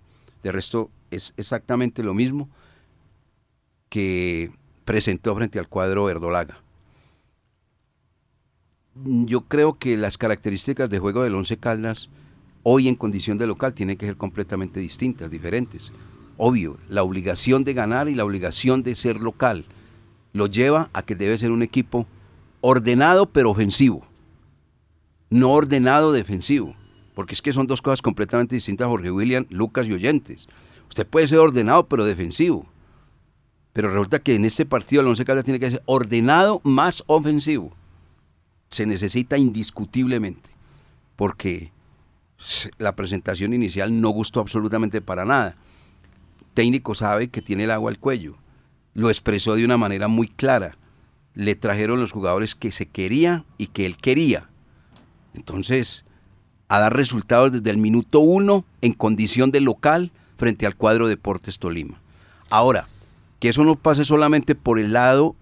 [0.43, 2.47] De resto, es exactamente lo mismo
[3.89, 4.51] que
[4.85, 6.57] presentó frente al cuadro Verdolaga.
[9.03, 12.09] Yo creo que las características de juego del Once Caldas
[12.63, 15.91] hoy en condición de local tienen que ser completamente distintas, diferentes.
[16.37, 19.65] Obvio, la obligación de ganar y la obligación de ser local
[20.31, 22.07] lo lleva a que debe ser un equipo
[22.61, 24.07] ordenado pero ofensivo,
[25.29, 26.73] no ordenado defensivo,
[27.15, 30.47] porque es que son dos cosas completamente distintas, Jorge William, Lucas y Oyentes.
[30.87, 32.65] Usted puede ser ordenado pero defensivo,
[33.73, 37.75] pero resulta que en este partido el Once Caldas tiene que ser ordenado más ofensivo.
[38.75, 40.49] Se necesita indiscutiblemente,
[41.15, 41.71] porque
[42.77, 45.55] la presentación inicial no gustó absolutamente para nada.
[46.53, 48.35] técnico sabe que tiene el agua al cuello.
[48.93, 50.77] Lo expresó de una manera muy clara.
[51.35, 54.49] Le trajeron los jugadores que se quería y que él quería.
[55.33, 56.03] Entonces,
[56.67, 61.59] a dar resultados desde el minuto uno en condición de local frente al cuadro Deportes
[61.59, 62.01] Tolima.
[62.49, 62.89] Ahora,
[63.39, 65.37] que eso no pase solamente por el lado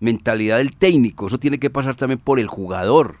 [0.00, 3.16] mentalidad del técnico, eso tiene que pasar también por el jugador.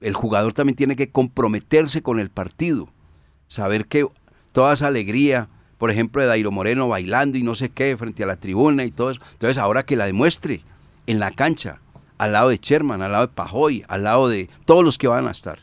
[0.00, 2.88] El jugador también tiene que comprometerse con el partido,
[3.48, 4.06] saber que
[4.52, 8.26] toda esa alegría, por ejemplo, de Dairo Moreno bailando y no sé qué frente a
[8.26, 10.62] la tribuna y todo eso, entonces ahora que la demuestre
[11.06, 11.80] en la cancha,
[12.18, 15.26] al lado de Sherman, al lado de Pajoy, al lado de todos los que van
[15.26, 15.60] a estar.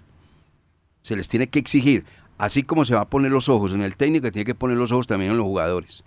[1.01, 2.05] Se les tiene que exigir,
[2.37, 4.91] así como se va a poner los ojos en el técnico, tiene que poner los
[4.91, 6.03] ojos también en los jugadores.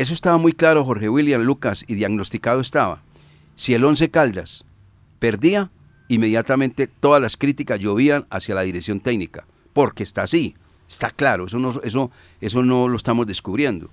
[0.00, 3.02] Eso estaba muy claro, Jorge William Lucas, y diagnosticado estaba.
[3.54, 4.64] Si el Once Caldas
[5.18, 5.70] perdía,
[6.08, 10.54] inmediatamente todas las críticas llovían hacia la dirección técnica, porque está así,
[10.88, 12.10] está claro, eso no, eso,
[12.40, 13.90] eso no lo estamos descubriendo.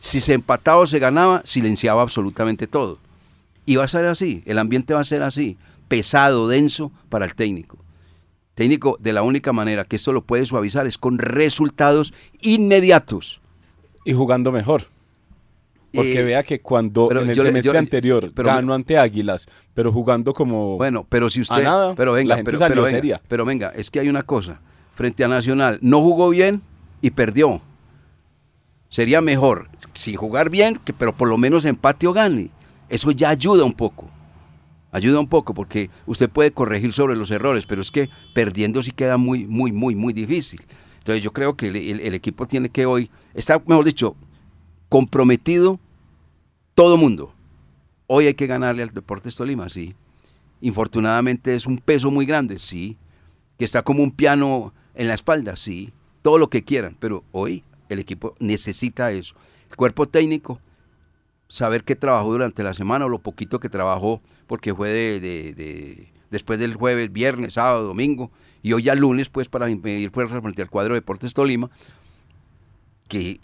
[0.00, 2.98] Si se empataba o se ganaba, silenciaba absolutamente todo.
[3.64, 7.36] Y va a ser así, el ambiente va a ser así, pesado, denso para el
[7.36, 7.78] técnico.
[8.56, 13.40] Técnico, de la única manera que esto lo puede suavizar es con resultados inmediatos.
[14.04, 14.92] Y jugando mejor.
[15.94, 21.06] Porque vea que cuando en el semestre anterior ganó ante Águilas, pero jugando como bueno,
[21.08, 21.64] pero si usted,
[21.96, 24.60] pero venga, pero, venga, pero venga, es que hay una cosa.
[24.94, 26.62] Frente a Nacional no jugó bien
[27.00, 27.60] y perdió.
[28.88, 32.50] Sería mejor sin jugar bien, que, pero por lo menos empate o gane.
[32.88, 34.08] Eso ya ayuda un poco.
[34.92, 38.92] Ayuda un poco porque usted puede corregir sobre los errores, pero es que perdiendo sí
[38.92, 40.60] queda muy, muy, muy, muy difícil.
[40.98, 44.16] Entonces yo creo que el equipo tiene que hoy, está, mejor dicho,
[44.94, 45.80] comprometido
[46.76, 47.34] todo mundo.
[48.06, 49.96] Hoy hay que ganarle al Deportes Tolima, sí.
[50.60, 52.96] Infortunadamente es un peso muy grande, sí.
[53.58, 55.92] Que está como un piano en la espalda, sí.
[56.22, 59.34] Todo lo que quieran, pero hoy el equipo necesita eso.
[59.68, 60.60] El cuerpo técnico,
[61.48, 66.60] saber qué trabajó durante la semana o lo poquito que trabajó, porque fue de, después
[66.60, 68.30] del jueves, viernes, sábado, domingo,
[68.62, 71.68] y hoy ya lunes, pues para impedir fuerza frente al cuadro Deportes Tolima,
[73.08, 73.40] que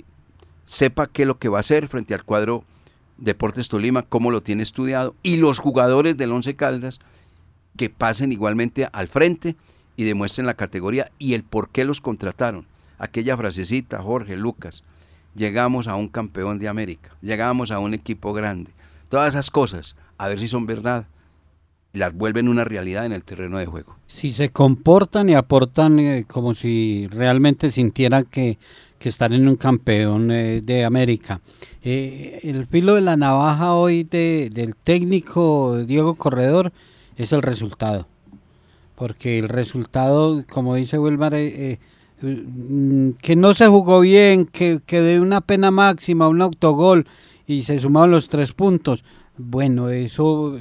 [0.64, 2.64] sepa qué es lo que va a hacer frente al cuadro
[3.18, 7.01] Deportes Tolima, cómo lo tiene estudiado, y los jugadores del Once Caldas
[7.77, 9.57] que pasen igualmente al frente
[9.96, 12.66] y demuestren la categoría y el por qué los contrataron.
[12.99, 14.83] Aquella frasecita, Jorge, Lucas,
[15.35, 18.73] llegamos a un campeón de América, llegamos a un equipo grande.
[19.09, 21.07] Todas esas cosas, a ver si son verdad,
[21.92, 23.96] las vuelven una realidad en el terreno de juego.
[24.07, 28.59] Si se comportan y aportan eh, como si realmente sintieran que,
[29.08, 31.40] están en un campeón eh, de América.
[31.82, 36.72] Eh, el filo de la navaja hoy del técnico Diego Corredor
[37.16, 38.06] es el resultado.
[38.94, 45.20] Porque el resultado, como dice Wilmar, mm, que no se jugó bien, que, que de
[45.20, 47.06] una pena máxima, un autogol
[47.46, 49.04] y se sumaron los tres puntos.
[49.38, 50.60] Bueno, eso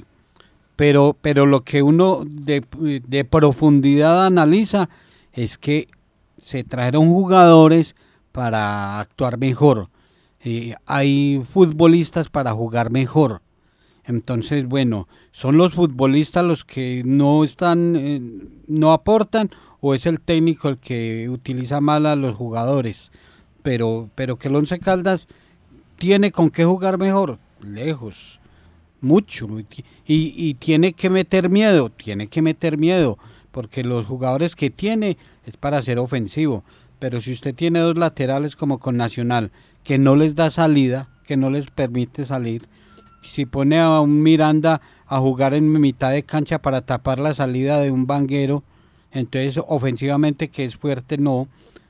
[0.80, 2.62] pero, pero lo que uno de,
[3.30, 4.88] profundidad analiza
[5.34, 5.90] es que
[6.42, 7.98] se trajeron jugadores
[8.40, 9.90] para actuar mejor.
[10.46, 13.42] Eh, hay futbolistas para jugar mejor.
[14.06, 18.22] Entonces, bueno, ¿son los futbolistas los que no están, eh,
[18.66, 23.12] no aportan o es el técnico el que utiliza mal a los jugadores?
[23.62, 25.28] Pero, pero que el Once Caldas
[25.98, 28.40] tiene con qué jugar mejor, lejos
[29.02, 29.50] mucho.
[29.60, 29.66] Y,
[30.06, 33.20] y, tiene que meter miedo, tiene que meter miedo,
[33.52, 36.64] porque los jugadores que tiene es para ser ofensivo.
[37.00, 39.52] Pero si usted tiene dos laterales como con Nacional,
[39.84, 42.68] que no les da salida, que no les permite salir,
[43.22, 47.80] si pone a un Miranda a jugar en mitad de cancha para tapar la salida
[47.80, 48.64] de un banguero,
[49.12, 51.48] entonces ofensivamente que es fuerte, no.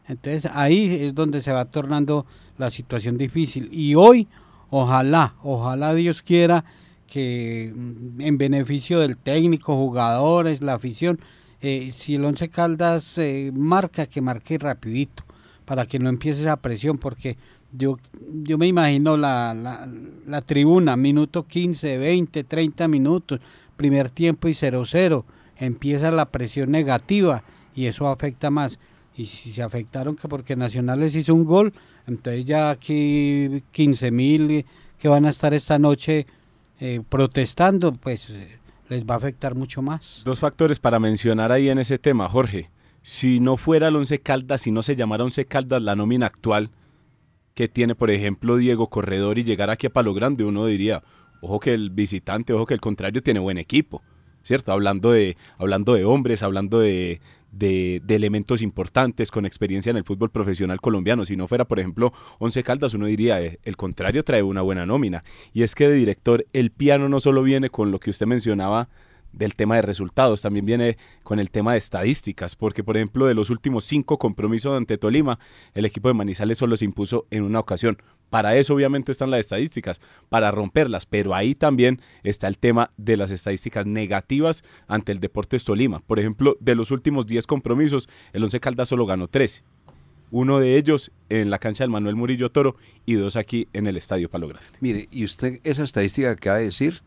[0.08, 2.26] Entonces ahí es donde se va tornando
[2.58, 3.70] la situación difícil.
[3.72, 4.28] Y hoy,
[4.70, 6.66] ojalá, ojalá Dios quiera
[7.08, 11.20] que mm, en beneficio del técnico, jugadores, la afición,
[11.62, 15.24] eh, si el Once Caldas eh, marca, que marque rapidito,
[15.66, 17.38] para que no empiece esa presión, porque
[17.72, 17.98] yo,
[18.44, 19.88] yo me imagino la, la,
[20.26, 23.40] la tribuna, minuto 15, 20, 30 minutos,
[23.78, 25.24] primer tiempo y 0-0,
[25.58, 27.44] empieza la presión negativa
[27.76, 28.80] y eso afecta más.
[29.16, 31.74] Y si se afectaron que porque Nacionales hizo un gol,
[32.08, 34.66] entonces ya aquí 15 mil
[34.98, 36.26] que van a estar esta noche
[36.80, 38.59] eh, protestando, pues eh,
[38.90, 40.24] les va a afectar mucho más.
[40.26, 42.70] Dos factores para mencionar ahí en ese tema, Jorge.
[43.02, 46.72] Si no fuera el Once Caldas, si no se llamara Once Caldas la nómina actual
[47.54, 51.04] que tiene, por ejemplo, Diego Corredor y llegar aquí a Palo Grande, uno diría,
[51.42, 54.02] ojo que el visitante, ojo que el contrario tiene buen equipo.
[54.44, 54.72] ¿Cierto?
[54.72, 57.22] Hablando de, hablando de hombres, hablando de,
[57.52, 61.26] de, elementos importantes con experiencia en el fútbol profesional colombiano.
[61.26, 64.86] Si no fuera, por ejemplo, Once Caldas, uno diría, eh, el contrario trae una buena
[64.86, 65.24] nómina.
[65.54, 68.90] Y es que de director, el piano no solo viene con lo que usted mencionaba
[69.32, 73.36] del tema de resultados, también viene con el tema de estadísticas, porque por ejemplo de
[73.36, 75.38] los últimos cinco compromisos ante Tolima,
[75.76, 77.98] el equipo de Manizales solo se impuso en una ocasión.
[78.30, 83.18] Para eso obviamente están las estadísticas, para romperlas, pero ahí también está el tema de
[83.18, 86.00] las estadísticas negativas ante el Deportes Tolima.
[86.00, 89.64] Por ejemplo, de los últimos 10 compromisos, el Once Caldas solo ganó 13.
[90.32, 93.98] Uno de ellos en la cancha del Manuel Murillo Toro y dos aquí en el
[93.98, 94.50] Estadio Palo.
[94.80, 97.02] Mire, y usted esa estadística que acaba de decir,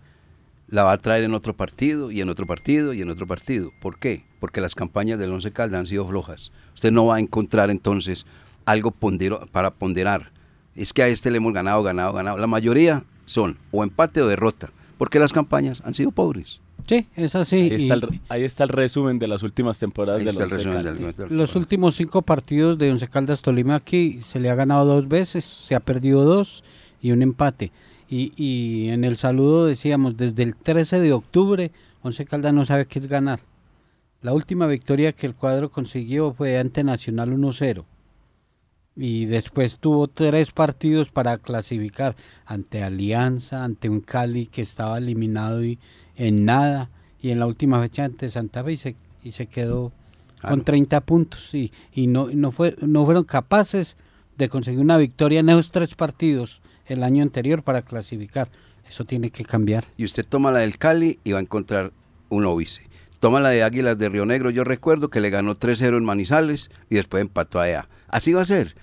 [0.66, 3.70] la va a traer en otro partido y en otro partido y en otro partido.
[3.80, 4.24] ¿Por qué?
[4.40, 6.50] Porque las campañas del Once Caldas han sido flojas.
[6.74, 8.26] Usted no va a encontrar entonces
[8.64, 8.92] algo
[9.52, 10.32] para ponderar.
[10.74, 12.38] Es que a este le hemos ganado, ganado, ganado.
[12.38, 16.60] La mayoría son o empate o derrota, porque las campañas han sido pobres.
[16.86, 17.70] Sí, es así.
[18.28, 23.06] Ahí está, el, resumen de las últimas temporadas de Los últimos cinco partidos de Once
[23.08, 26.64] Caldas Tolima aquí se le ha ganado dos veces, se ha perdido dos
[27.00, 27.72] y un empate.
[28.14, 31.70] Y, en el saludo decíamos, desde el 13 de octubre,
[32.02, 33.40] Once Caldas no sabe qué es ganar.
[34.20, 37.84] La última victoria que el cuadro consiguió fue ante Nacional 1-0.
[38.94, 45.64] Y después tuvo tres partidos para clasificar ante Alianza, ante un Cali que estaba eliminado
[45.64, 45.78] y
[46.16, 46.90] en nada.
[47.20, 49.92] Y en la última fecha ante Santa Fe y se, y se quedó
[50.42, 51.54] con 30 puntos.
[51.54, 53.96] Y, y no, no, fue, no fueron capaces
[54.36, 58.50] de conseguir una victoria en esos tres partidos el año anterior para clasificar.
[58.88, 59.84] Eso tiene que cambiar.
[59.96, 61.92] Y usted toma la del Cali y va a encontrar
[62.28, 62.82] un óbice.
[63.22, 66.70] Toma la de Águilas de Río Negro, yo recuerdo que le ganó 3-0 en Manizales
[66.90, 67.88] y después empató allá.
[68.08, 68.74] Así va a ser.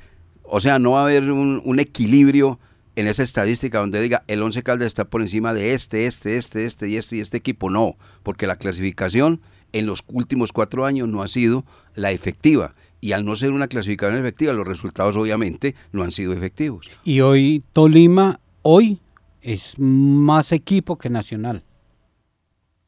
[0.43, 2.57] O sea, no va a haber un, equilibrio
[2.95, 6.63] en esa estadística donde diga el Once Caldas está por encima de este, este, este,
[6.63, 7.69] este y este y este equipo.
[7.69, 9.41] No, porque la clasificación
[9.73, 13.67] en los últimos cuatro años no ha sido la efectiva y al no ser una
[13.67, 16.89] clasificación efectiva, los resultados obviamente no han sido efectivos.
[17.03, 19.01] Y hoy Tolima, hoy
[19.41, 21.65] es más equipo que Nacional.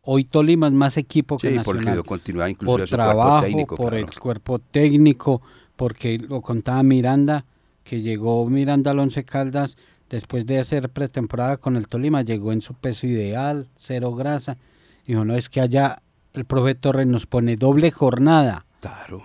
[0.03, 2.03] Hoy Tolima es más equipo que Nacional.
[2.03, 5.41] Porque por trabajo, por el cuerpo técnico,
[5.75, 7.45] porque lo contaba Miranda,
[7.83, 9.77] que llegó Miranda al Once Caldas
[10.09, 14.57] después de hacer pretemporada con el Tolima, llegó en su peso ideal, cero grasa.
[15.05, 16.01] Dijo, no es que allá
[16.33, 18.65] el profe Torres nos pone doble jornada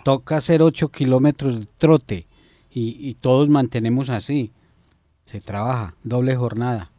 [0.05, 2.27] Toca hacer 8 kilómetros de trote
[2.71, 4.53] y, todos mantenemos así.
[5.25, 6.93] Se trabaja, doble jornada.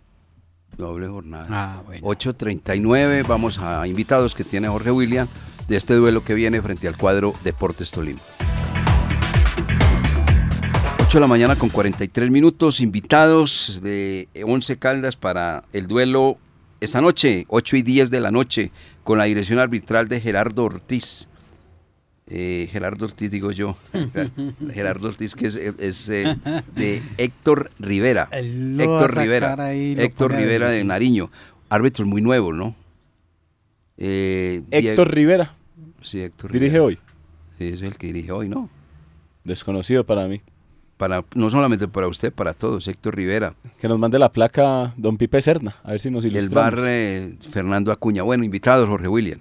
[0.77, 1.47] Doble jornada.
[1.49, 5.27] Ah, 8.39, vamos a invitados que tiene Jorge William
[5.67, 8.19] de este duelo que viene frente al cuadro Deportes Tolima.
[11.01, 16.37] 8 de la mañana con 43 minutos, invitados de 11 Caldas para el duelo
[16.79, 18.71] esta noche, 8 y 10 de la noche,
[19.03, 21.27] con la dirección arbitral de Gerardo Ortiz.
[22.29, 23.77] Eh, Gerardo Ortiz, digo yo.
[24.73, 25.55] Gerardo Ortiz, que es,
[26.09, 26.35] eh,
[26.75, 28.27] de Héctor Rivera.
[28.31, 29.71] Héctor Rivera.
[29.73, 31.29] Héctor Rivera de Nariño.
[31.69, 32.75] Árbitro muy nuevo, ¿no?
[33.97, 35.53] Eh, Héctor Rivera.
[36.01, 36.99] Sí, Héctor ¿Dirige hoy?
[37.57, 38.69] Sí, es el que dirige hoy, ¿no?
[39.43, 40.41] Desconocido para mí.
[40.97, 43.53] Para, no solamente para usted, para todos, Héctor Rivera.
[43.79, 46.79] Que nos mande la placa Don Pipe Serna, a ver si nos ilustramos.
[46.79, 48.23] El bar Fernando Acuña.
[48.23, 49.39] Bueno, invitados, Jorge William.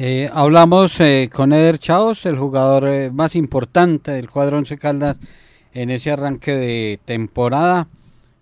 [0.00, 5.18] Eh, hablamos eh, con Eder Chaos, el jugador eh, más importante del cuadro Once Caldas
[5.74, 7.88] en ese arranque de temporada.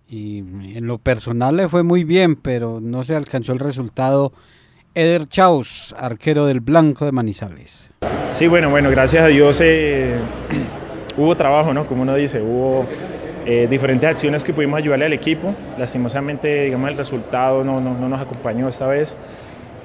[0.06, 0.40] Y
[0.76, 4.34] en lo personal le fue muy bien, pero no se alcanzó el resultado.
[4.94, 7.90] Eder Chaos, arquero del Blanco de Manizales.
[8.32, 9.62] Sí, bueno, bueno, gracias a Dios
[11.16, 11.86] hubo trabajo, ¿no?
[11.86, 12.86] Como uno dice, hubo
[13.70, 15.54] diferentes acciones que pudimos ayudarle al equipo.
[15.78, 19.16] Lastimosamente, digamos, el resultado no, no, no nos acompañó esta vez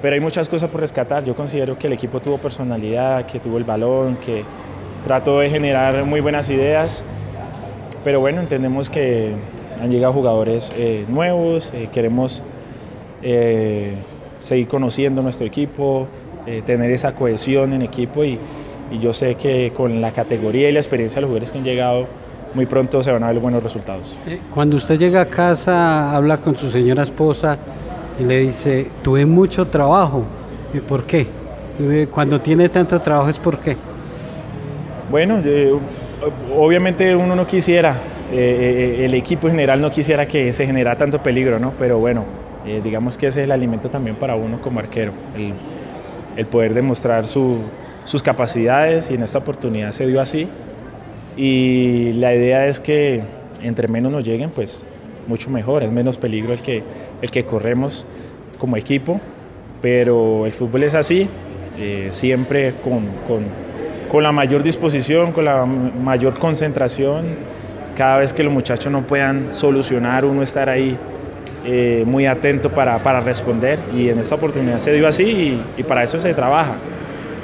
[0.02, 1.24] pero hay muchas cosas por rescatar.
[1.24, 4.44] Yo considero que el equipo tuvo personalidad, que tuvo el balón, que
[5.06, 7.04] trató de generar muy buenas ideas.
[8.04, 9.32] Pero bueno, entendemos que
[9.80, 12.42] han llegado jugadores eh, nuevos, eh, queremos
[13.22, 13.94] eh,
[14.40, 16.08] seguir conociendo nuestro equipo,
[16.66, 18.36] tener esa cohesión en equipo y,
[18.90, 21.64] y yo sé que con la categoría y la experiencia de los jugadores que han
[21.64, 22.08] llegado,
[22.54, 24.16] muy pronto se van a ver buenos resultados.
[24.26, 27.58] Eh, cuando usted llega a casa, habla con su señora esposa
[28.18, 30.24] y le dice, tuve mucho trabajo.
[30.72, 31.26] ¿Y por qué?
[31.80, 33.76] Eh, cuando tiene tanto trabajo es por qué.
[35.10, 35.72] Bueno, eh,
[36.56, 37.96] obviamente uno no quisiera,
[38.32, 41.72] el equipo en general no quisiera que se generara tanto peligro, ¿no?
[41.78, 42.24] Pero bueno,
[42.82, 45.12] digamos que ese es el alimento también para uno como arquero,
[46.36, 50.48] el, poder demostrar sus capacidades y en esta oportunidad se dio así
[51.36, 53.22] y la idea es que
[53.62, 54.84] entre menos nos lleguen, pues
[55.26, 56.82] mucho mejor, es menos peligro el que,
[57.20, 58.06] el que corremos
[58.58, 59.20] como equipo,
[59.80, 61.28] pero el fútbol es así,
[61.78, 63.44] eh, siempre con, con,
[64.08, 67.36] con, la mayor disposición, con la mayor concentración,
[67.96, 70.96] cada vez que los muchachos no puedan solucionar, uno estar ahí
[71.64, 75.82] eh, muy atento para, para, responder y en esta oportunidad se dio así y, y
[75.82, 76.76] para eso se trabaja.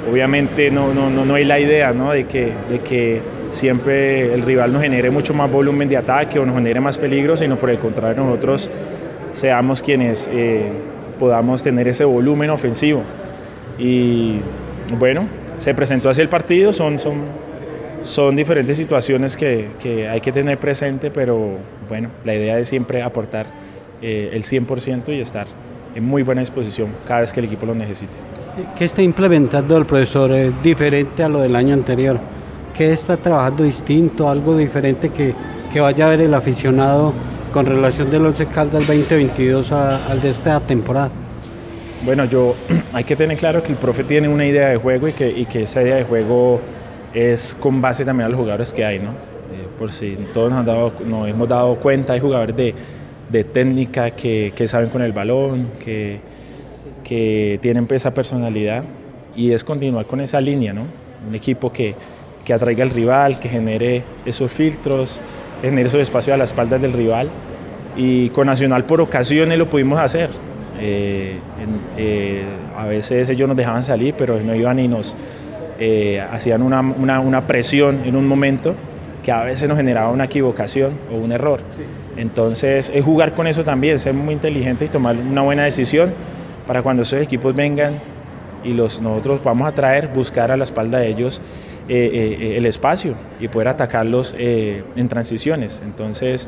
[0.09, 2.11] Obviamente no, no, no, no hay la idea ¿no?
[2.11, 3.21] de que, de que
[3.51, 7.35] siempre el rival nos genere mucho más volumen de ataque o nos genere más peligro,
[7.35, 8.69] sino por el contrario nosotros
[9.33, 10.69] seamos quienes eh,
[11.17, 13.01] podamos tener ese volumen ofensivo.
[13.77, 14.39] Y
[14.97, 15.27] bueno,
[15.57, 17.21] se presentó así el partido, son, son,
[18.03, 23.01] son diferentes situaciones que, que hay que tener presente, pero bueno, la idea es siempre
[23.01, 23.47] aportar
[24.01, 25.47] eh, el 100% y estar
[25.95, 28.13] en muy buena disposición cada vez que el equipo lo necesite.
[28.77, 32.19] ¿Qué está implementando el profesor eh, diferente a lo del año anterior?
[32.79, 35.35] ¿Qué está trabajando distinto, algo diferente que,
[35.73, 37.13] que vaya a ver el aficionado
[37.51, 41.11] con relación del Once Caldas 2022 al de esta temporada?
[42.05, 42.55] Bueno, yo
[42.93, 45.45] hay que tener claro que el profe tiene una idea de juego y que, y
[45.45, 46.61] que esa idea de juego
[47.13, 49.09] es con base también a los jugadores que hay, ¿no?
[49.09, 52.73] Eh, por si todos nos, han dado, nos hemos dado cuenta, hay jugadores de,
[53.29, 56.21] de técnica que, que, saben con el balón, que,
[57.03, 58.85] que tienen esa personalidad
[59.35, 60.83] y es continuar con esa línea, ¿no?
[61.27, 61.93] Un equipo que,
[62.49, 65.19] que atraiga al rival, que genere esos filtros,
[65.61, 67.29] genere esos espacios a las espaldas del rival.
[67.95, 70.31] Y con Nacional por ocasiones lo pudimos hacer.
[70.79, 71.37] Eh,
[71.95, 72.43] eh,
[72.75, 75.15] a veces ellos nos dejaban salir, pero no iban y nos
[75.77, 78.73] eh, hacían una, una, una, presión en un momento
[79.23, 81.59] que a veces nos generaba una equivocación o un error.
[82.17, 86.13] Entonces es jugar con eso también, ser muy inteligente y tomar una buena decisión
[86.65, 87.99] para cuando esos equipos vengan
[88.63, 91.39] y los, nosotros vamos a traer, buscar a la espalda de ellos
[91.89, 95.81] el espacio y poder atacarlos eh, en transiciones.
[95.83, 96.47] Entonces,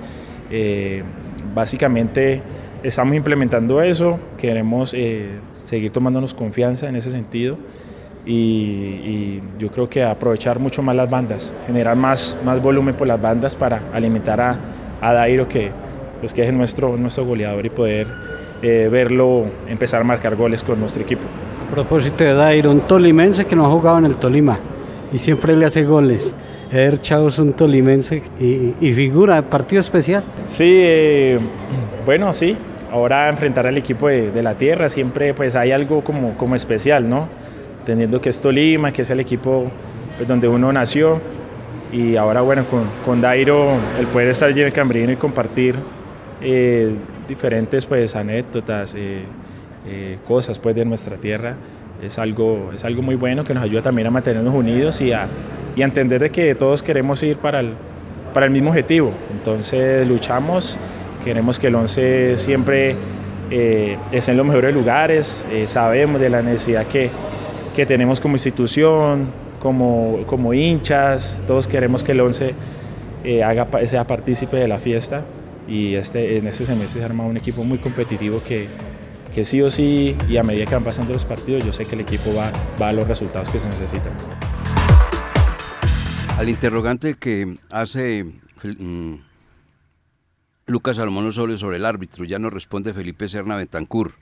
[1.55, 2.41] básicamente
[2.83, 4.95] estamos implementando eso, queremos
[5.51, 7.57] seguir tomándonos confianza en ese sentido.
[8.23, 13.19] Y, yo creo que aprovechar mucho más las bandas, generar más, más volumen por las
[13.19, 14.59] bandas para alimentar a,
[15.01, 15.71] a Dairo, que,
[16.19, 18.07] pues, que es nuestro, nuestro goleador, y poder
[18.61, 21.23] verlo empezar a marcar goles con nuestro equipo.
[21.67, 24.59] A propósito de Dairo, un tolimense que no ha jugado en el Tolima
[25.11, 26.33] y siempre le hace goles.
[26.71, 30.23] Eder Chao es un tolimense y, y figura, partido especial.
[30.47, 31.39] Sí, eh,
[32.05, 32.57] bueno, sí.
[32.91, 37.07] Ahora enfrentar al equipo de, de, la tierra siempre pues hay algo como, como especial,
[37.09, 37.27] ¿no?
[37.85, 39.71] Teniendo que es Tolima, que es el equipo
[40.17, 41.19] pues, donde uno nació.
[41.91, 45.75] Y ahora, bueno, con, con Dairo, el poder estar allí en el Cambrino y compartir
[46.41, 46.95] eh,
[47.27, 49.23] diferentes pues anécdotas, eh,
[49.85, 51.55] eh, cosas pues de nuestra tierra,
[52.01, 55.27] es algo, es algo muy bueno que nos ayuda también a mantenernos unidos y a,
[55.75, 57.73] y entender de que todos queremos ir para el,
[58.33, 59.11] para el mismo objetivo.
[59.31, 60.77] Entonces luchamos,
[61.23, 62.95] queremos que el 11 siempre
[63.49, 67.09] eh, esté en los mejores lugares, eh, sabemos de la necesidad que,
[67.75, 69.27] que tenemos como institución,
[69.59, 72.53] como, como hinchas, todos queremos que el 11
[73.23, 75.23] eh, haga, sea partícipe de la fiesta
[75.67, 78.67] y este, en este semestre se ha un equipo muy competitivo que,
[79.33, 81.95] que sí o sí, y a medida que van pasando los partidos, yo sé que
[81.95, 82.51] el equipo va,
[82.81, 84.13] va a los resultados que se necesitan.
[86.37, 88.25] Al interrogante que hace
[88.63, 89.13] mm,
[90.65, 94.13] Lucas Salomón Osorio sobre el árbitro, ya nos responde Felipe Serna Bentancur.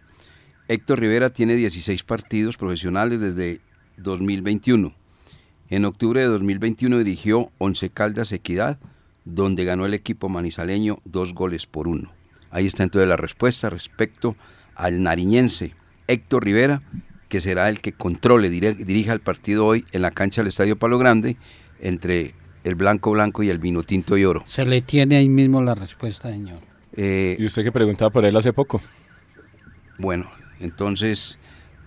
[0.68, 3.62] Héctor Rivera tiene 16 partidos profesionales desde
[3.98, 4.94] 2021.
[5.70, 8.80] En octubre de 2021 dirigió Once Caldas Equidad,
[9.26, 12.12] donde ganó el equipo manizaleño dos goles por uno.
[12.52, 14.36] Ahí está entonces la respuesta respecto
[14.80, 15.74] al nariñense
[16.08, 16.82] Héctor Rivera,
[17.28, 20.98] que será el que controle, dirija el partido hoy en la cancha del Estadio Palo
[20.98, 21.38] Grande
[21.80, 24.42] entre el blanco blanco y el vino tinto y oro.
[24.46, 26.60] Se le tiene ahí mismo la respuesta, señor.
[26.94, 28.82] Eh, ¿Y usted que preguntaba por él hace poco?
[30.00, 31.38] Bueno, entonces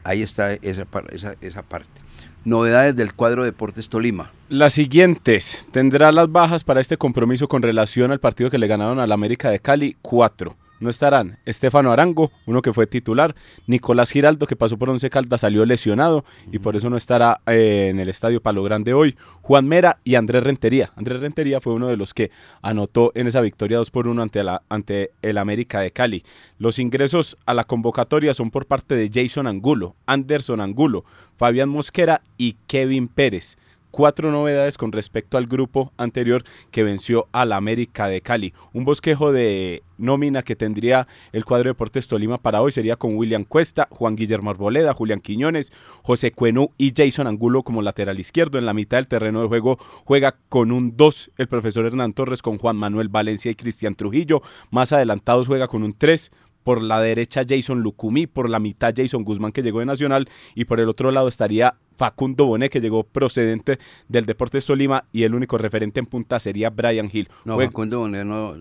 [0.04, 2.02] ahí está esa, esa, esa parte.
[2.44, 4.32] Novedades del cuadro Deportes Tolima.
[4.48, 5.66] Las siguientes.
[5.72, 9.50] Tendrá las bajas para este compromiso con relación al partido que le ganaron al América
[9.50, 10.56] de Cali, cuatro.
[10.82, 13.34] No estarán Estefano Arango, uno que fue titular,
[13.66, 17.88] Nicolás Giraldo, que pasó por Once Caldas, salió lesionado y por eso no estará eh,
[17.90, 20.92] en el Estadio Palo Grande hoy, Juan Mera y Andrés Rentería.
[20.96, 22.30] Andrés Rentería fue uno de los que
[22.60, 26.24] anotó en esa victoria 2 por 1 ante, la, ante el América de Cali.
[26.58, 31.04] Los ingresos a la convocatoria son por parte de Jason Angulo, Anderson Angulo,
[31.36, 33.56] Fabián Mosquera y Kevin Pérez
[33.92, 38.52] cuatro novedades con respecto al grupo anterior que venció al América de Cali.
[38.72, 43.16] Un bosquejo de nómina que tendría el cuadro de Deportes Tolima para hoy sería con
[43.16, 45.72] William Cuesta, Juan Guillermo Arboleda, Julián Quiñones,
[46.02, 48.58] José Cuenú y Jason Angulo como lateral izquierdo.
[48.58, 52.42] En la mitad del terreno de juego juega con un 2 el profesor Hernán Torres
[52.42, 54.42] con Juan Manuel Valencia y Cristian Trujillo.
[54.70, 56.32] Más adelantados juega con un 3
[56.62, 60.64] por la derecha Jason Lucumí, por la mitad Jason Guzmán que llegó de Nacional y
[60.64, 65.34] por el otro lado estaría Facundo Bonet que llegó procedente del Deportes Tolima y el
[65.34, 67.28] único referente en punta sería Brian Hill.
[67.44, 68.56] No, Facundo Bonet no,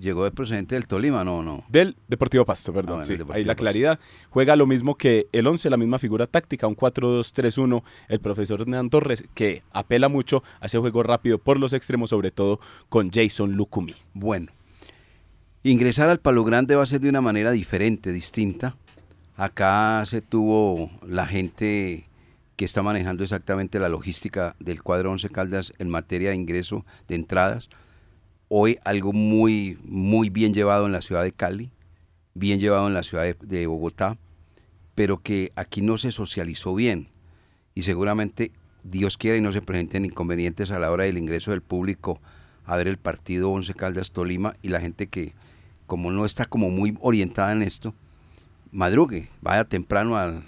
[0.00, 1.64] llegó de procedente del Tolima, no, no.
[1.68, 3.00] Del Deportivo Pasto, perdón.
[3.00, 4.00] Ah, sí, ahí la claridad.
[4.30, 7.82] Juega lo mismo que el 11, la misma figura táctica, un 4-2-3-1.
[8.08, 12.30] El profesor Hernán Torres que apela mucho a ese juego rápido por los extremos, sobre
[12.30, 13.94] todo con Jason Lucumí.
[14.14, 14.48] Bueno,
[15.66, 18.76] Ingresar al Palo Grande va a ser de una manera diferente, distinta.
[19.34, 22.04] Acá se tuvo la gente
[22.56, 27.14] que está manejando exactamente la logística del cuadro 11 Caldas en materia de ingreso de
[27.14, 27.70] entradas.
[28.48, 31.70] Hoy algo muy, muy bien llevado en la ciudad de Cali,
[32.34, 34.18] bien llevado en la ciudad de, de Bogotá,
[34.94, 37.08] pero que aquí no se socializó bien.
[37.74, 38.52] Y seguramente
[38.82, 42.20] Dios quiera y no se presenten inconvenientes a la hora del ingreso del público
[42.66, 45.32] a ver el partido 11 Caldas Tolima y la gente que
[45.94, 47.94] como no está como muy orientada en esto,
[48.72, 50.42] madrugue, vaya temprano a,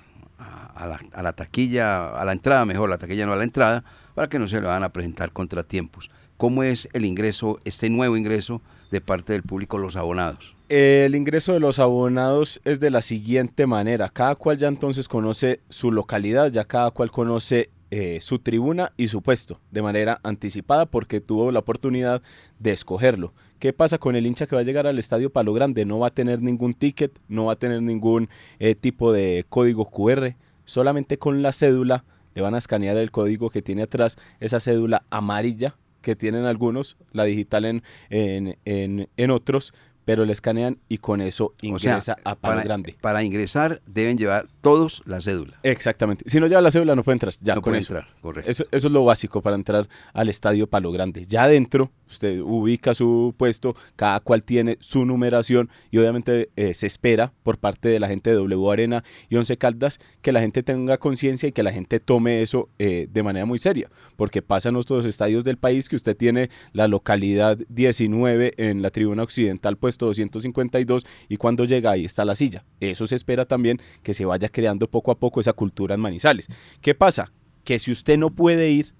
[1.23, 3.85] la, taquilla, a la entrada, mejor, la taquilla no a la entrada,
[4.17, 6.11] para que no se le van a presentar contratiempos.
[6.37, 10.57] ¿Cómo es el ingreso, este nuevo ingreso de parte del público, los abonados?
[10.69, 14.09] El ingreso de los abonados es de la siguiente manera.
[14.09, 19.07] Cada cual ya entonces conoce su localidad, ya cada cual conoce eh, su tribuna y
[19.07, 22.21] su puesto de manera anticipada porque tuvo la oportunidad
[22.59, 23.33] de escogerlo.
[23.59, 25.87] ¿Qué pasa con el hincha que va a llegar al estadio Palo Grande?
[25.87, 28.29] No va a tener ningún ticket, no va a tener ningún
[28.59, 30.35] eh, tipo de código QR,
[30.67, 32.05] solamente con la cédula
[32.35, 36.99] le van a escanear el código que tiene atrás, esa cédula amarilla que tienen algunos,
[37.13, 39.73] la digital en, en, en, en otros,
[40.07, 42.97] pero le escanean y con eso ingresa a Palo Grande.
[43.01, 45.59] Para ingresar deben llevar todos la cédula.
[45.65, 46.25] Exactamente.
[46.31, 47.35] Si no lleva la cédula no puede entrar.
[47.43, 48.49] Ya, no puede entrar, correcto.
[48.49, 51.27] Eso, eso, es lo básico para entrar al estadio Palo Grande.
[51.27, 56.87] Ya adentro usted ubica su puesto, cada cual tiene su numeración y obviamente eh, se
[56.87, 60.63] espera por parte de la gente de W Arena y Once Caldas que la gente
[60.63, 64.69] tenga conciencia y que la gente tome eso eh, de manera muy seria, porque pasa
[64.69, 69.77] en otros estadios del país que usted tiene la localidad 19 en la tribuna occidental
[69.97, 72.65] puesto 252 y cuando llega ahí está la silla.
[72.81, 76.49] Eso se espera también que se vaya creando poco a poco esa cultura en Manizales.
[76.81, 77.33] ¿Qué pasa?
[77.65, 78.95] Que si usted no puede ir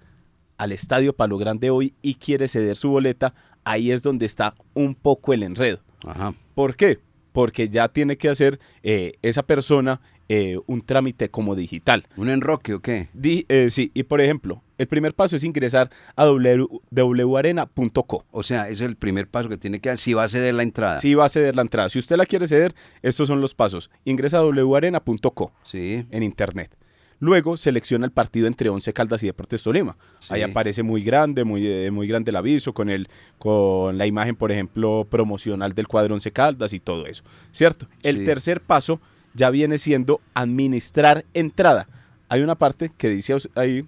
[0.57, 3.35] al Estadio Palo Grande hoy y quiere ceder su boleta,
[3.65, 5.81] ahí es donde está un poco el enredo.
[6.05, 6.35] Ajá.
[6.55, 6.99] ¿Por qué?
[7.33, 12.07] Porque ya tiene que hacer eh, esa persona eh, un trámite como digital.
[12.17, 13.09] ¿Un enroque o qué?
[13.23, 18.25] Eh, sí, y por ejemplo, el primer paso es ingresar a www.arena.co.
[18.31, 20.63] O sea, es el primer paso que tiene que dar si va a ceder la
[20.63, 21.01] entrada.
[21.01, 21.89] Si va a ceder la entrada.
[21.89, 23.91] Si usted la quiere ceder, estos son los pasos.
[24.05, 26.07] Ingresa a www.arena.co sí.
[26.11, 26.77] en internet.
[27.19, 29.97] Luego selecciona el partido entre Once Caldas y Deportes Tolima.
[30.29, 33.09] Ahí aparece muy grande, muy, eh, muy grande el aviso, con, el,
[33.39, 37.25] con la imagen, por ejemplo, promocional del cuadro Once Caldas y todo eso.
[37.53, 37.89] ¿Cierto?
[38.03, 39.01] El tercer paso
[39.33, 41.89] ya viene siendo administrar entrada.
[42.29, 43.87] Hay una parte que dice ahí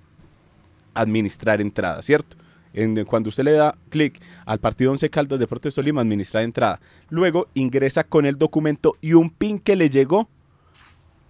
[1.01, 2.37] administrar entrada, ¿cierto?
[2.75, 6.81] En, cuando usted le da clic al partido Once Caldas Deportes Tolima, administrar entrada.
[7.09, 10.29] Luego ingresa con el documento y un pin que le llegó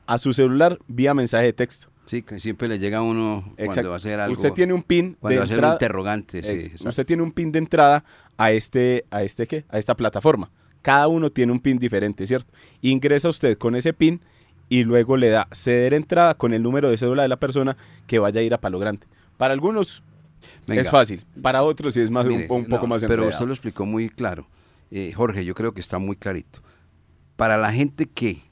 [0.06, 1.88] a su celular vía mensaje de texto.
[2.06, 4.32] Sí, que siempre le llega a uno cuando va a hacer algo.
[4.32, 5.74] Usted tiene un pin de entrada.
[5.74, 8.02] interrogante, sí, Usted tiene un pin de entrada
[8.38, 10.50] a este, a este qué, a esta plataforma.
[10.80, 12.50] Cada uno tiene un pin diferente, ¿cierto?
[12.80, 14.22] Ingresa usted con ese pin
[14.70, 18.18] y luego le da ceder entrada con el número de cédula de la persona que
[18.18, 19.06] vaya a ir a Palo Grande.
[19.38, 20.02] Para algunos
[20.66, 23.22] es fácil, para otros sí es más un, poco más enredado.
[23.22, 24.46] Pero usted lo explicó muy claro.
[24.90, 26.60] Eh, Jorge, yo creo que está muy clarito.
[27.36, 28.42] Para la gente que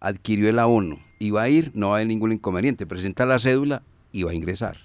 [0.00, 2.86] adquirió el abono y va a ir, no va a haber ningún inconveniente.
[2.86, 4.78] Presenta la cédula y va a ingresar.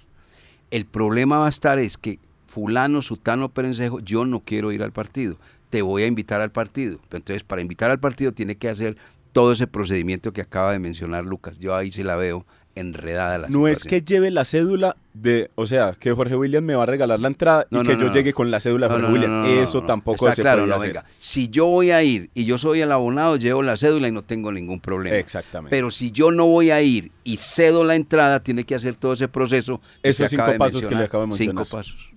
[0.70, 4.92] El problema va a estar es que fulano, sutano, perencejo, yo no quiero ir al
[4.92, 5.36] partido.
[5.70, 6.98] Te voy a invitar al partido.
[7.10, 8.96] Entonces, para invitar al partido tiene que hacer
[9.32, 11.58] todo ese procedimiento que acaba de mencionar Lucas.
[11.58, 12.44] Yo ahí sí la veo
[12.80, 16.74] enredada la No es que lleve la cédula de, o sea, que Jorge William me
[16.74, 18.14] va a regalar la entrada No, y no, que no, yo no.
[18.14, 19.30] llegue con la cédula de Jorge no, no, William.
[19.30, 19.86] no, no, Eso no.
[19.86, 20.88] tampoco Está se claro, puede no, hacer.
[20.88, 21.04] venga.
[21.18, 24.22] Si yo voy a ir y yo soy el abonado, llevo la cédula y no
[24.22, 25.16] tengo ningún problema.
[25.16, 25.70] Exactamente.
[25.76, 29.12] Pero si yo no voy a ir y cedo la entrada, tiene que hacer todo
[29.12, 29.80] ese proceso.
[30.02, 31.64] Esos cinco de pasos que le acabo de mencionar.
[31.66, 32.10] Cinco pasos.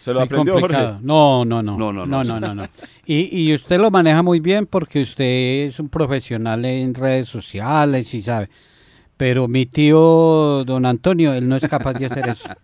[0.00, 0.86] ¿Se lo aprendió complicado.
[0.92, 1.00] Jorge?
[1.04, 1.76] No, no, no.
[1.76, 2.40] No, no, no, no.
[2.40, 2.68] no, no, no.
[3.04, 8.14] Y, y usted lo maneja muy bien porque usted es un profesional en redes sociales
[8.14, 8.48] y sabe.
[9.18, 12.48] Pero mi tío, don Antonio, él no es capaz de hacer eso.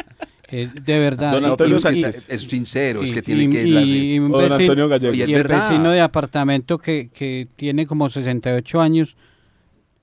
[0.51, 1.33] Eh, de verdad.
[1.33, 2.27] Don Antonio y- Sánchez.
[2.29, 5.15] Es sincero, es que tiene y- que y- y un O don vecino- Antonio Gallego.
[5.15, 5.71] Y el verdad.
[5.71, 9.17] vecino de apartamento que, que tiene como 68 años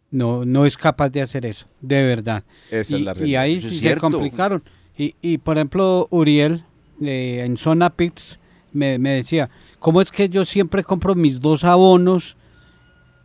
[0.09, 2.43] no, no es capaz de hacer eso, de verdad.
[2.71, 4.61] Esa y, es la y ahí sí se complicaron.
[4.97, 6.63] Y, y por ejemplo, Uriel,
[7.01, 8.39] eh, en Zona Pits,
[8.73, 9.49] me, me decía,
[9.79, 12.35] ¿cómo es que yo siempre compro mis dos abonos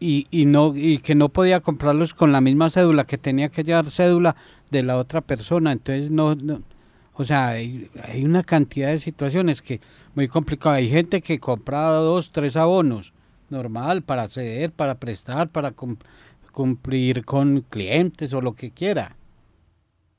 [0.01, 3.65] y, y, no, y que no podía comprarlos con la misma cédula, que tenía que
[3.65, 4.37] llevar cédula
[4.71, 5.73] de la otra persona?
[5.73, 6.63] Entonces, no, no
[7.19, 7.89] o sea, hay,
[8.23, 9.81] una cantidad de situaciones que
[10.15, 10.75] muy complicado.
[10.75, 13.15] Hay gente que compra dos, tres abonos,
[13.49, 15.97] normal, para ceder, para prestar, para cum-
[16.53, 19.17] cumplir con clientes o lo que quiera.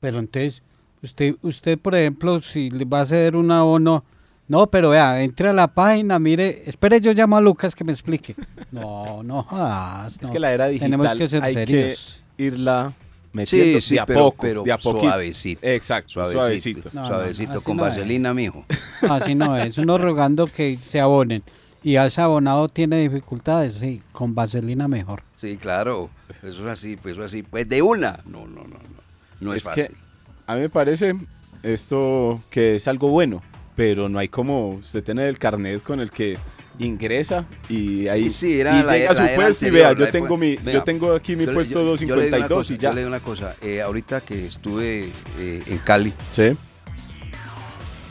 [0.00, 0.62] Pero entonces,
[1.02, 4.04] usted, usted por ejemplo, si le va a ceder un abono,
[4.48, 7.92] no, pero vea, entre a la página, mire, espere, yo llamo a Lucas que me
[7.92, 8.34] explique.
[8.72, 10.30] No, no jodas, Es no.
[10.32, 12.22] que la era digital Tenemos que ser hay serios.
[12.36, 12.92] que irla
[13.32, 15.00] metiendo Sí, sí, de a pero, poco, pero de a poquito.
[15.04, 15.60] suavecito.
[15.66, 17.54] Exacto, Suavecito, suavecito.
[17.54, 17.94] No, con no es.
[17.94, 18.64] vaselina, mijo.
[19.10, 21.42] Así no es, uno rogando que se abonen.
[21.84, 25.22] Y ese abonado tiene dificultades, sí, con vaselina mejor.
[25.36, 26.10] Sí, claro.
[26.28, 27.42] Eso es así, pues eso es así.
[27.44, 28.18] Pues de una.
[28.26, 28.98] No, no, no, no.
[29.40, 29.96] No es, es que fácil.
[30.46, 31.14] a mí me parece
[31.62, 33.42] esto que es algo bueno,
[33.78, 36.36] pero no hay como usted tener el carnet con el que
[36.80, 40.08] ingresa y ahí Sí, era y la- llega a su la puesto y vea, yo
[40.10, 42.58] tengo mi Vea, yo tengo aquí mi Yo puesto yo- yo le digo una 252
[42.58, 42.88] cosa, y ya.
[42.88, 43.54] Yo le digo una cosa.
[43.62, 46.56] eh, ahorita que estuve eh, en Cali, Sí.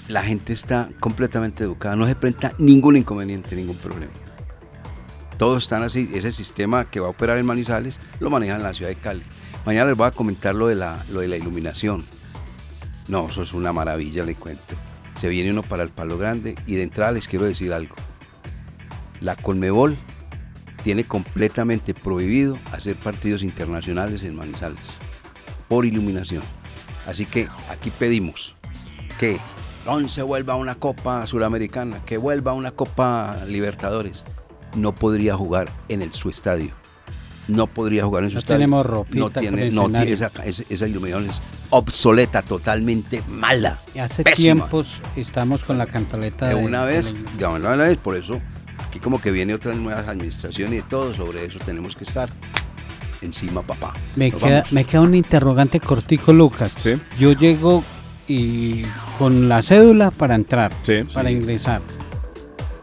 [0.07, 1.97] la gente está completamente educada.
[1.97, 4.13] No se presenta ningún inconveniente, ningún problema.
[5.37, 6.09] Todos están así.
[6.13, 9.23] Ese sistema que va a operar en Manizales lo manejan en la ciudad de Cali.
[9.65, 12.05] Mañana les voy a comentar lo de la, lo de la iluminación.
[13.09, 14.75] No, eso es una maravilla, le cuento.
[15.19, 17.95] Se viene uno para el Palo Grande y de entrada les quiero decir algo.
[19.19, 19.97] La Conmebol
[20.83, 24.79] tiene completamente prohibido hacer partidos internacionales en Manizales
[25.67, 26.43] por iluminación.
[27.05, 28.55] Así que aquí pedimos
[29.19, 29.39] que
[29.85, 34.23] no se vuelva una Copa Suramericana, que vuelva una Copa Libertadores.
[34.75, 36.73] No podría jugar en el, su estadio.
[37.47, 38.57] No podría jugar en su No estadio.
[38.57, 43.79] tenemos ropita No tiene, no tiene esa, esa, esa iluminación es obsoleta, totalmente mala.
[43.95, 44.35] Y hace Pésima.
[44.63, 48.39] tiempos estamos con la cantaleta De de una vez, de- una vez, por eso
[48.87, 52.29] aquí como que viene otras nuevas administraciones y todo, sobre eso tenemos que estar
[53.21, 53.93] encima, papá.
[54.15, 54.71] Me Nos queda, vamos.
[54.73, 56.73] me queda un interrogante cortico, Lucas.
[56.77, 56.95] Sí.
[57.17, 57.83] Yo llego
[58.27, 58.83] y
[59.17, 61.03] con la cédula para entrar, Sí.
[61.13, 61.81] para ingresar.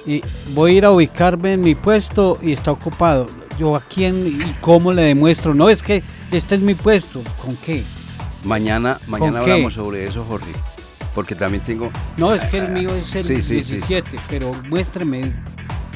[0.06, 3.28] Y voy a ir a ubicarme en mi puesto y está ocupado.
[3.58, 5.54] Yo a quién y cómo le demuestro.
[5.54, 6.02] No es que
[6.32, 7.22] este es mi puesto.
[7.40, 7.84] ¿Con qué?
[8.42, 9.52] Mañana, mañana qué?
[9.52, 10.50] hablamos sobre eso, Jorge,
[11.14, 11.90] porque también tengo...
[12.18, 13.76] No, es que el mío es el Sí, sí, sí.
[13.76, 15.32] 17, pero muéstreme.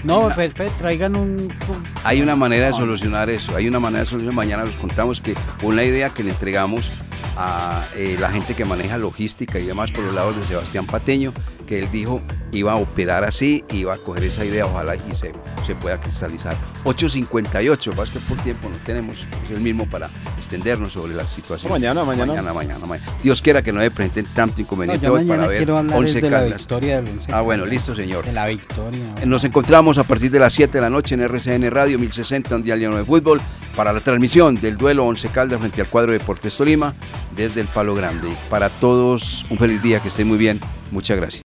[0.04, 2.78] No, pe- pe- traigan un, un- Hay una manera de No.
[2.78, 4.34] solucionar eso, hay una manera de solucionar.
[4.34, 6.90] Mañana les contamos que una idea que le entregamos
[7.36, 11.32] a eh, la gente que maneja logística y demás por los lados de Sebastián Pateño,
[11.68, 15.32] que él dijo iba a operar así, iba a coger esa idea, ojalá y se,
[15.66, 16.56] se pueda cristalizar.
[16.84, 20.08] 8.58, más que por tiempo no tenemos, es el mismo para
[20.38, 21.70] extendernos sobre la situación.
[21.70, 22.32] Mañana, mañana.
[22.32, 23.12] Mañana, mañana, mañana.
[23.22, 25.76] Dios quiera que no se presenten tanto No, inconveniente yo hoy mañana para ver quiero
[25.76, 26.58] hablar es 11 de la Caldas.
[26.58, 28.24] victoria del Once Ah, bueno, listo, señor.
[28.24, 29.04] De la victoria.
[29.26, 32.62] Nos encontramos a partir de las 7 de la noche en RCN Radio 1060, un
[32.62, 33.42] día lleno de fútbol,
[33.76, 36.94] para la transmisión del duelo Once Caldas frente al cuadro de Deportes Tolima
[37.36, 38.28] desde el Palo Grande.
[38.48, 40.58] Para todos, un feliz día, que estén muy bien.
[40.90, 41.36] Muchas gracias.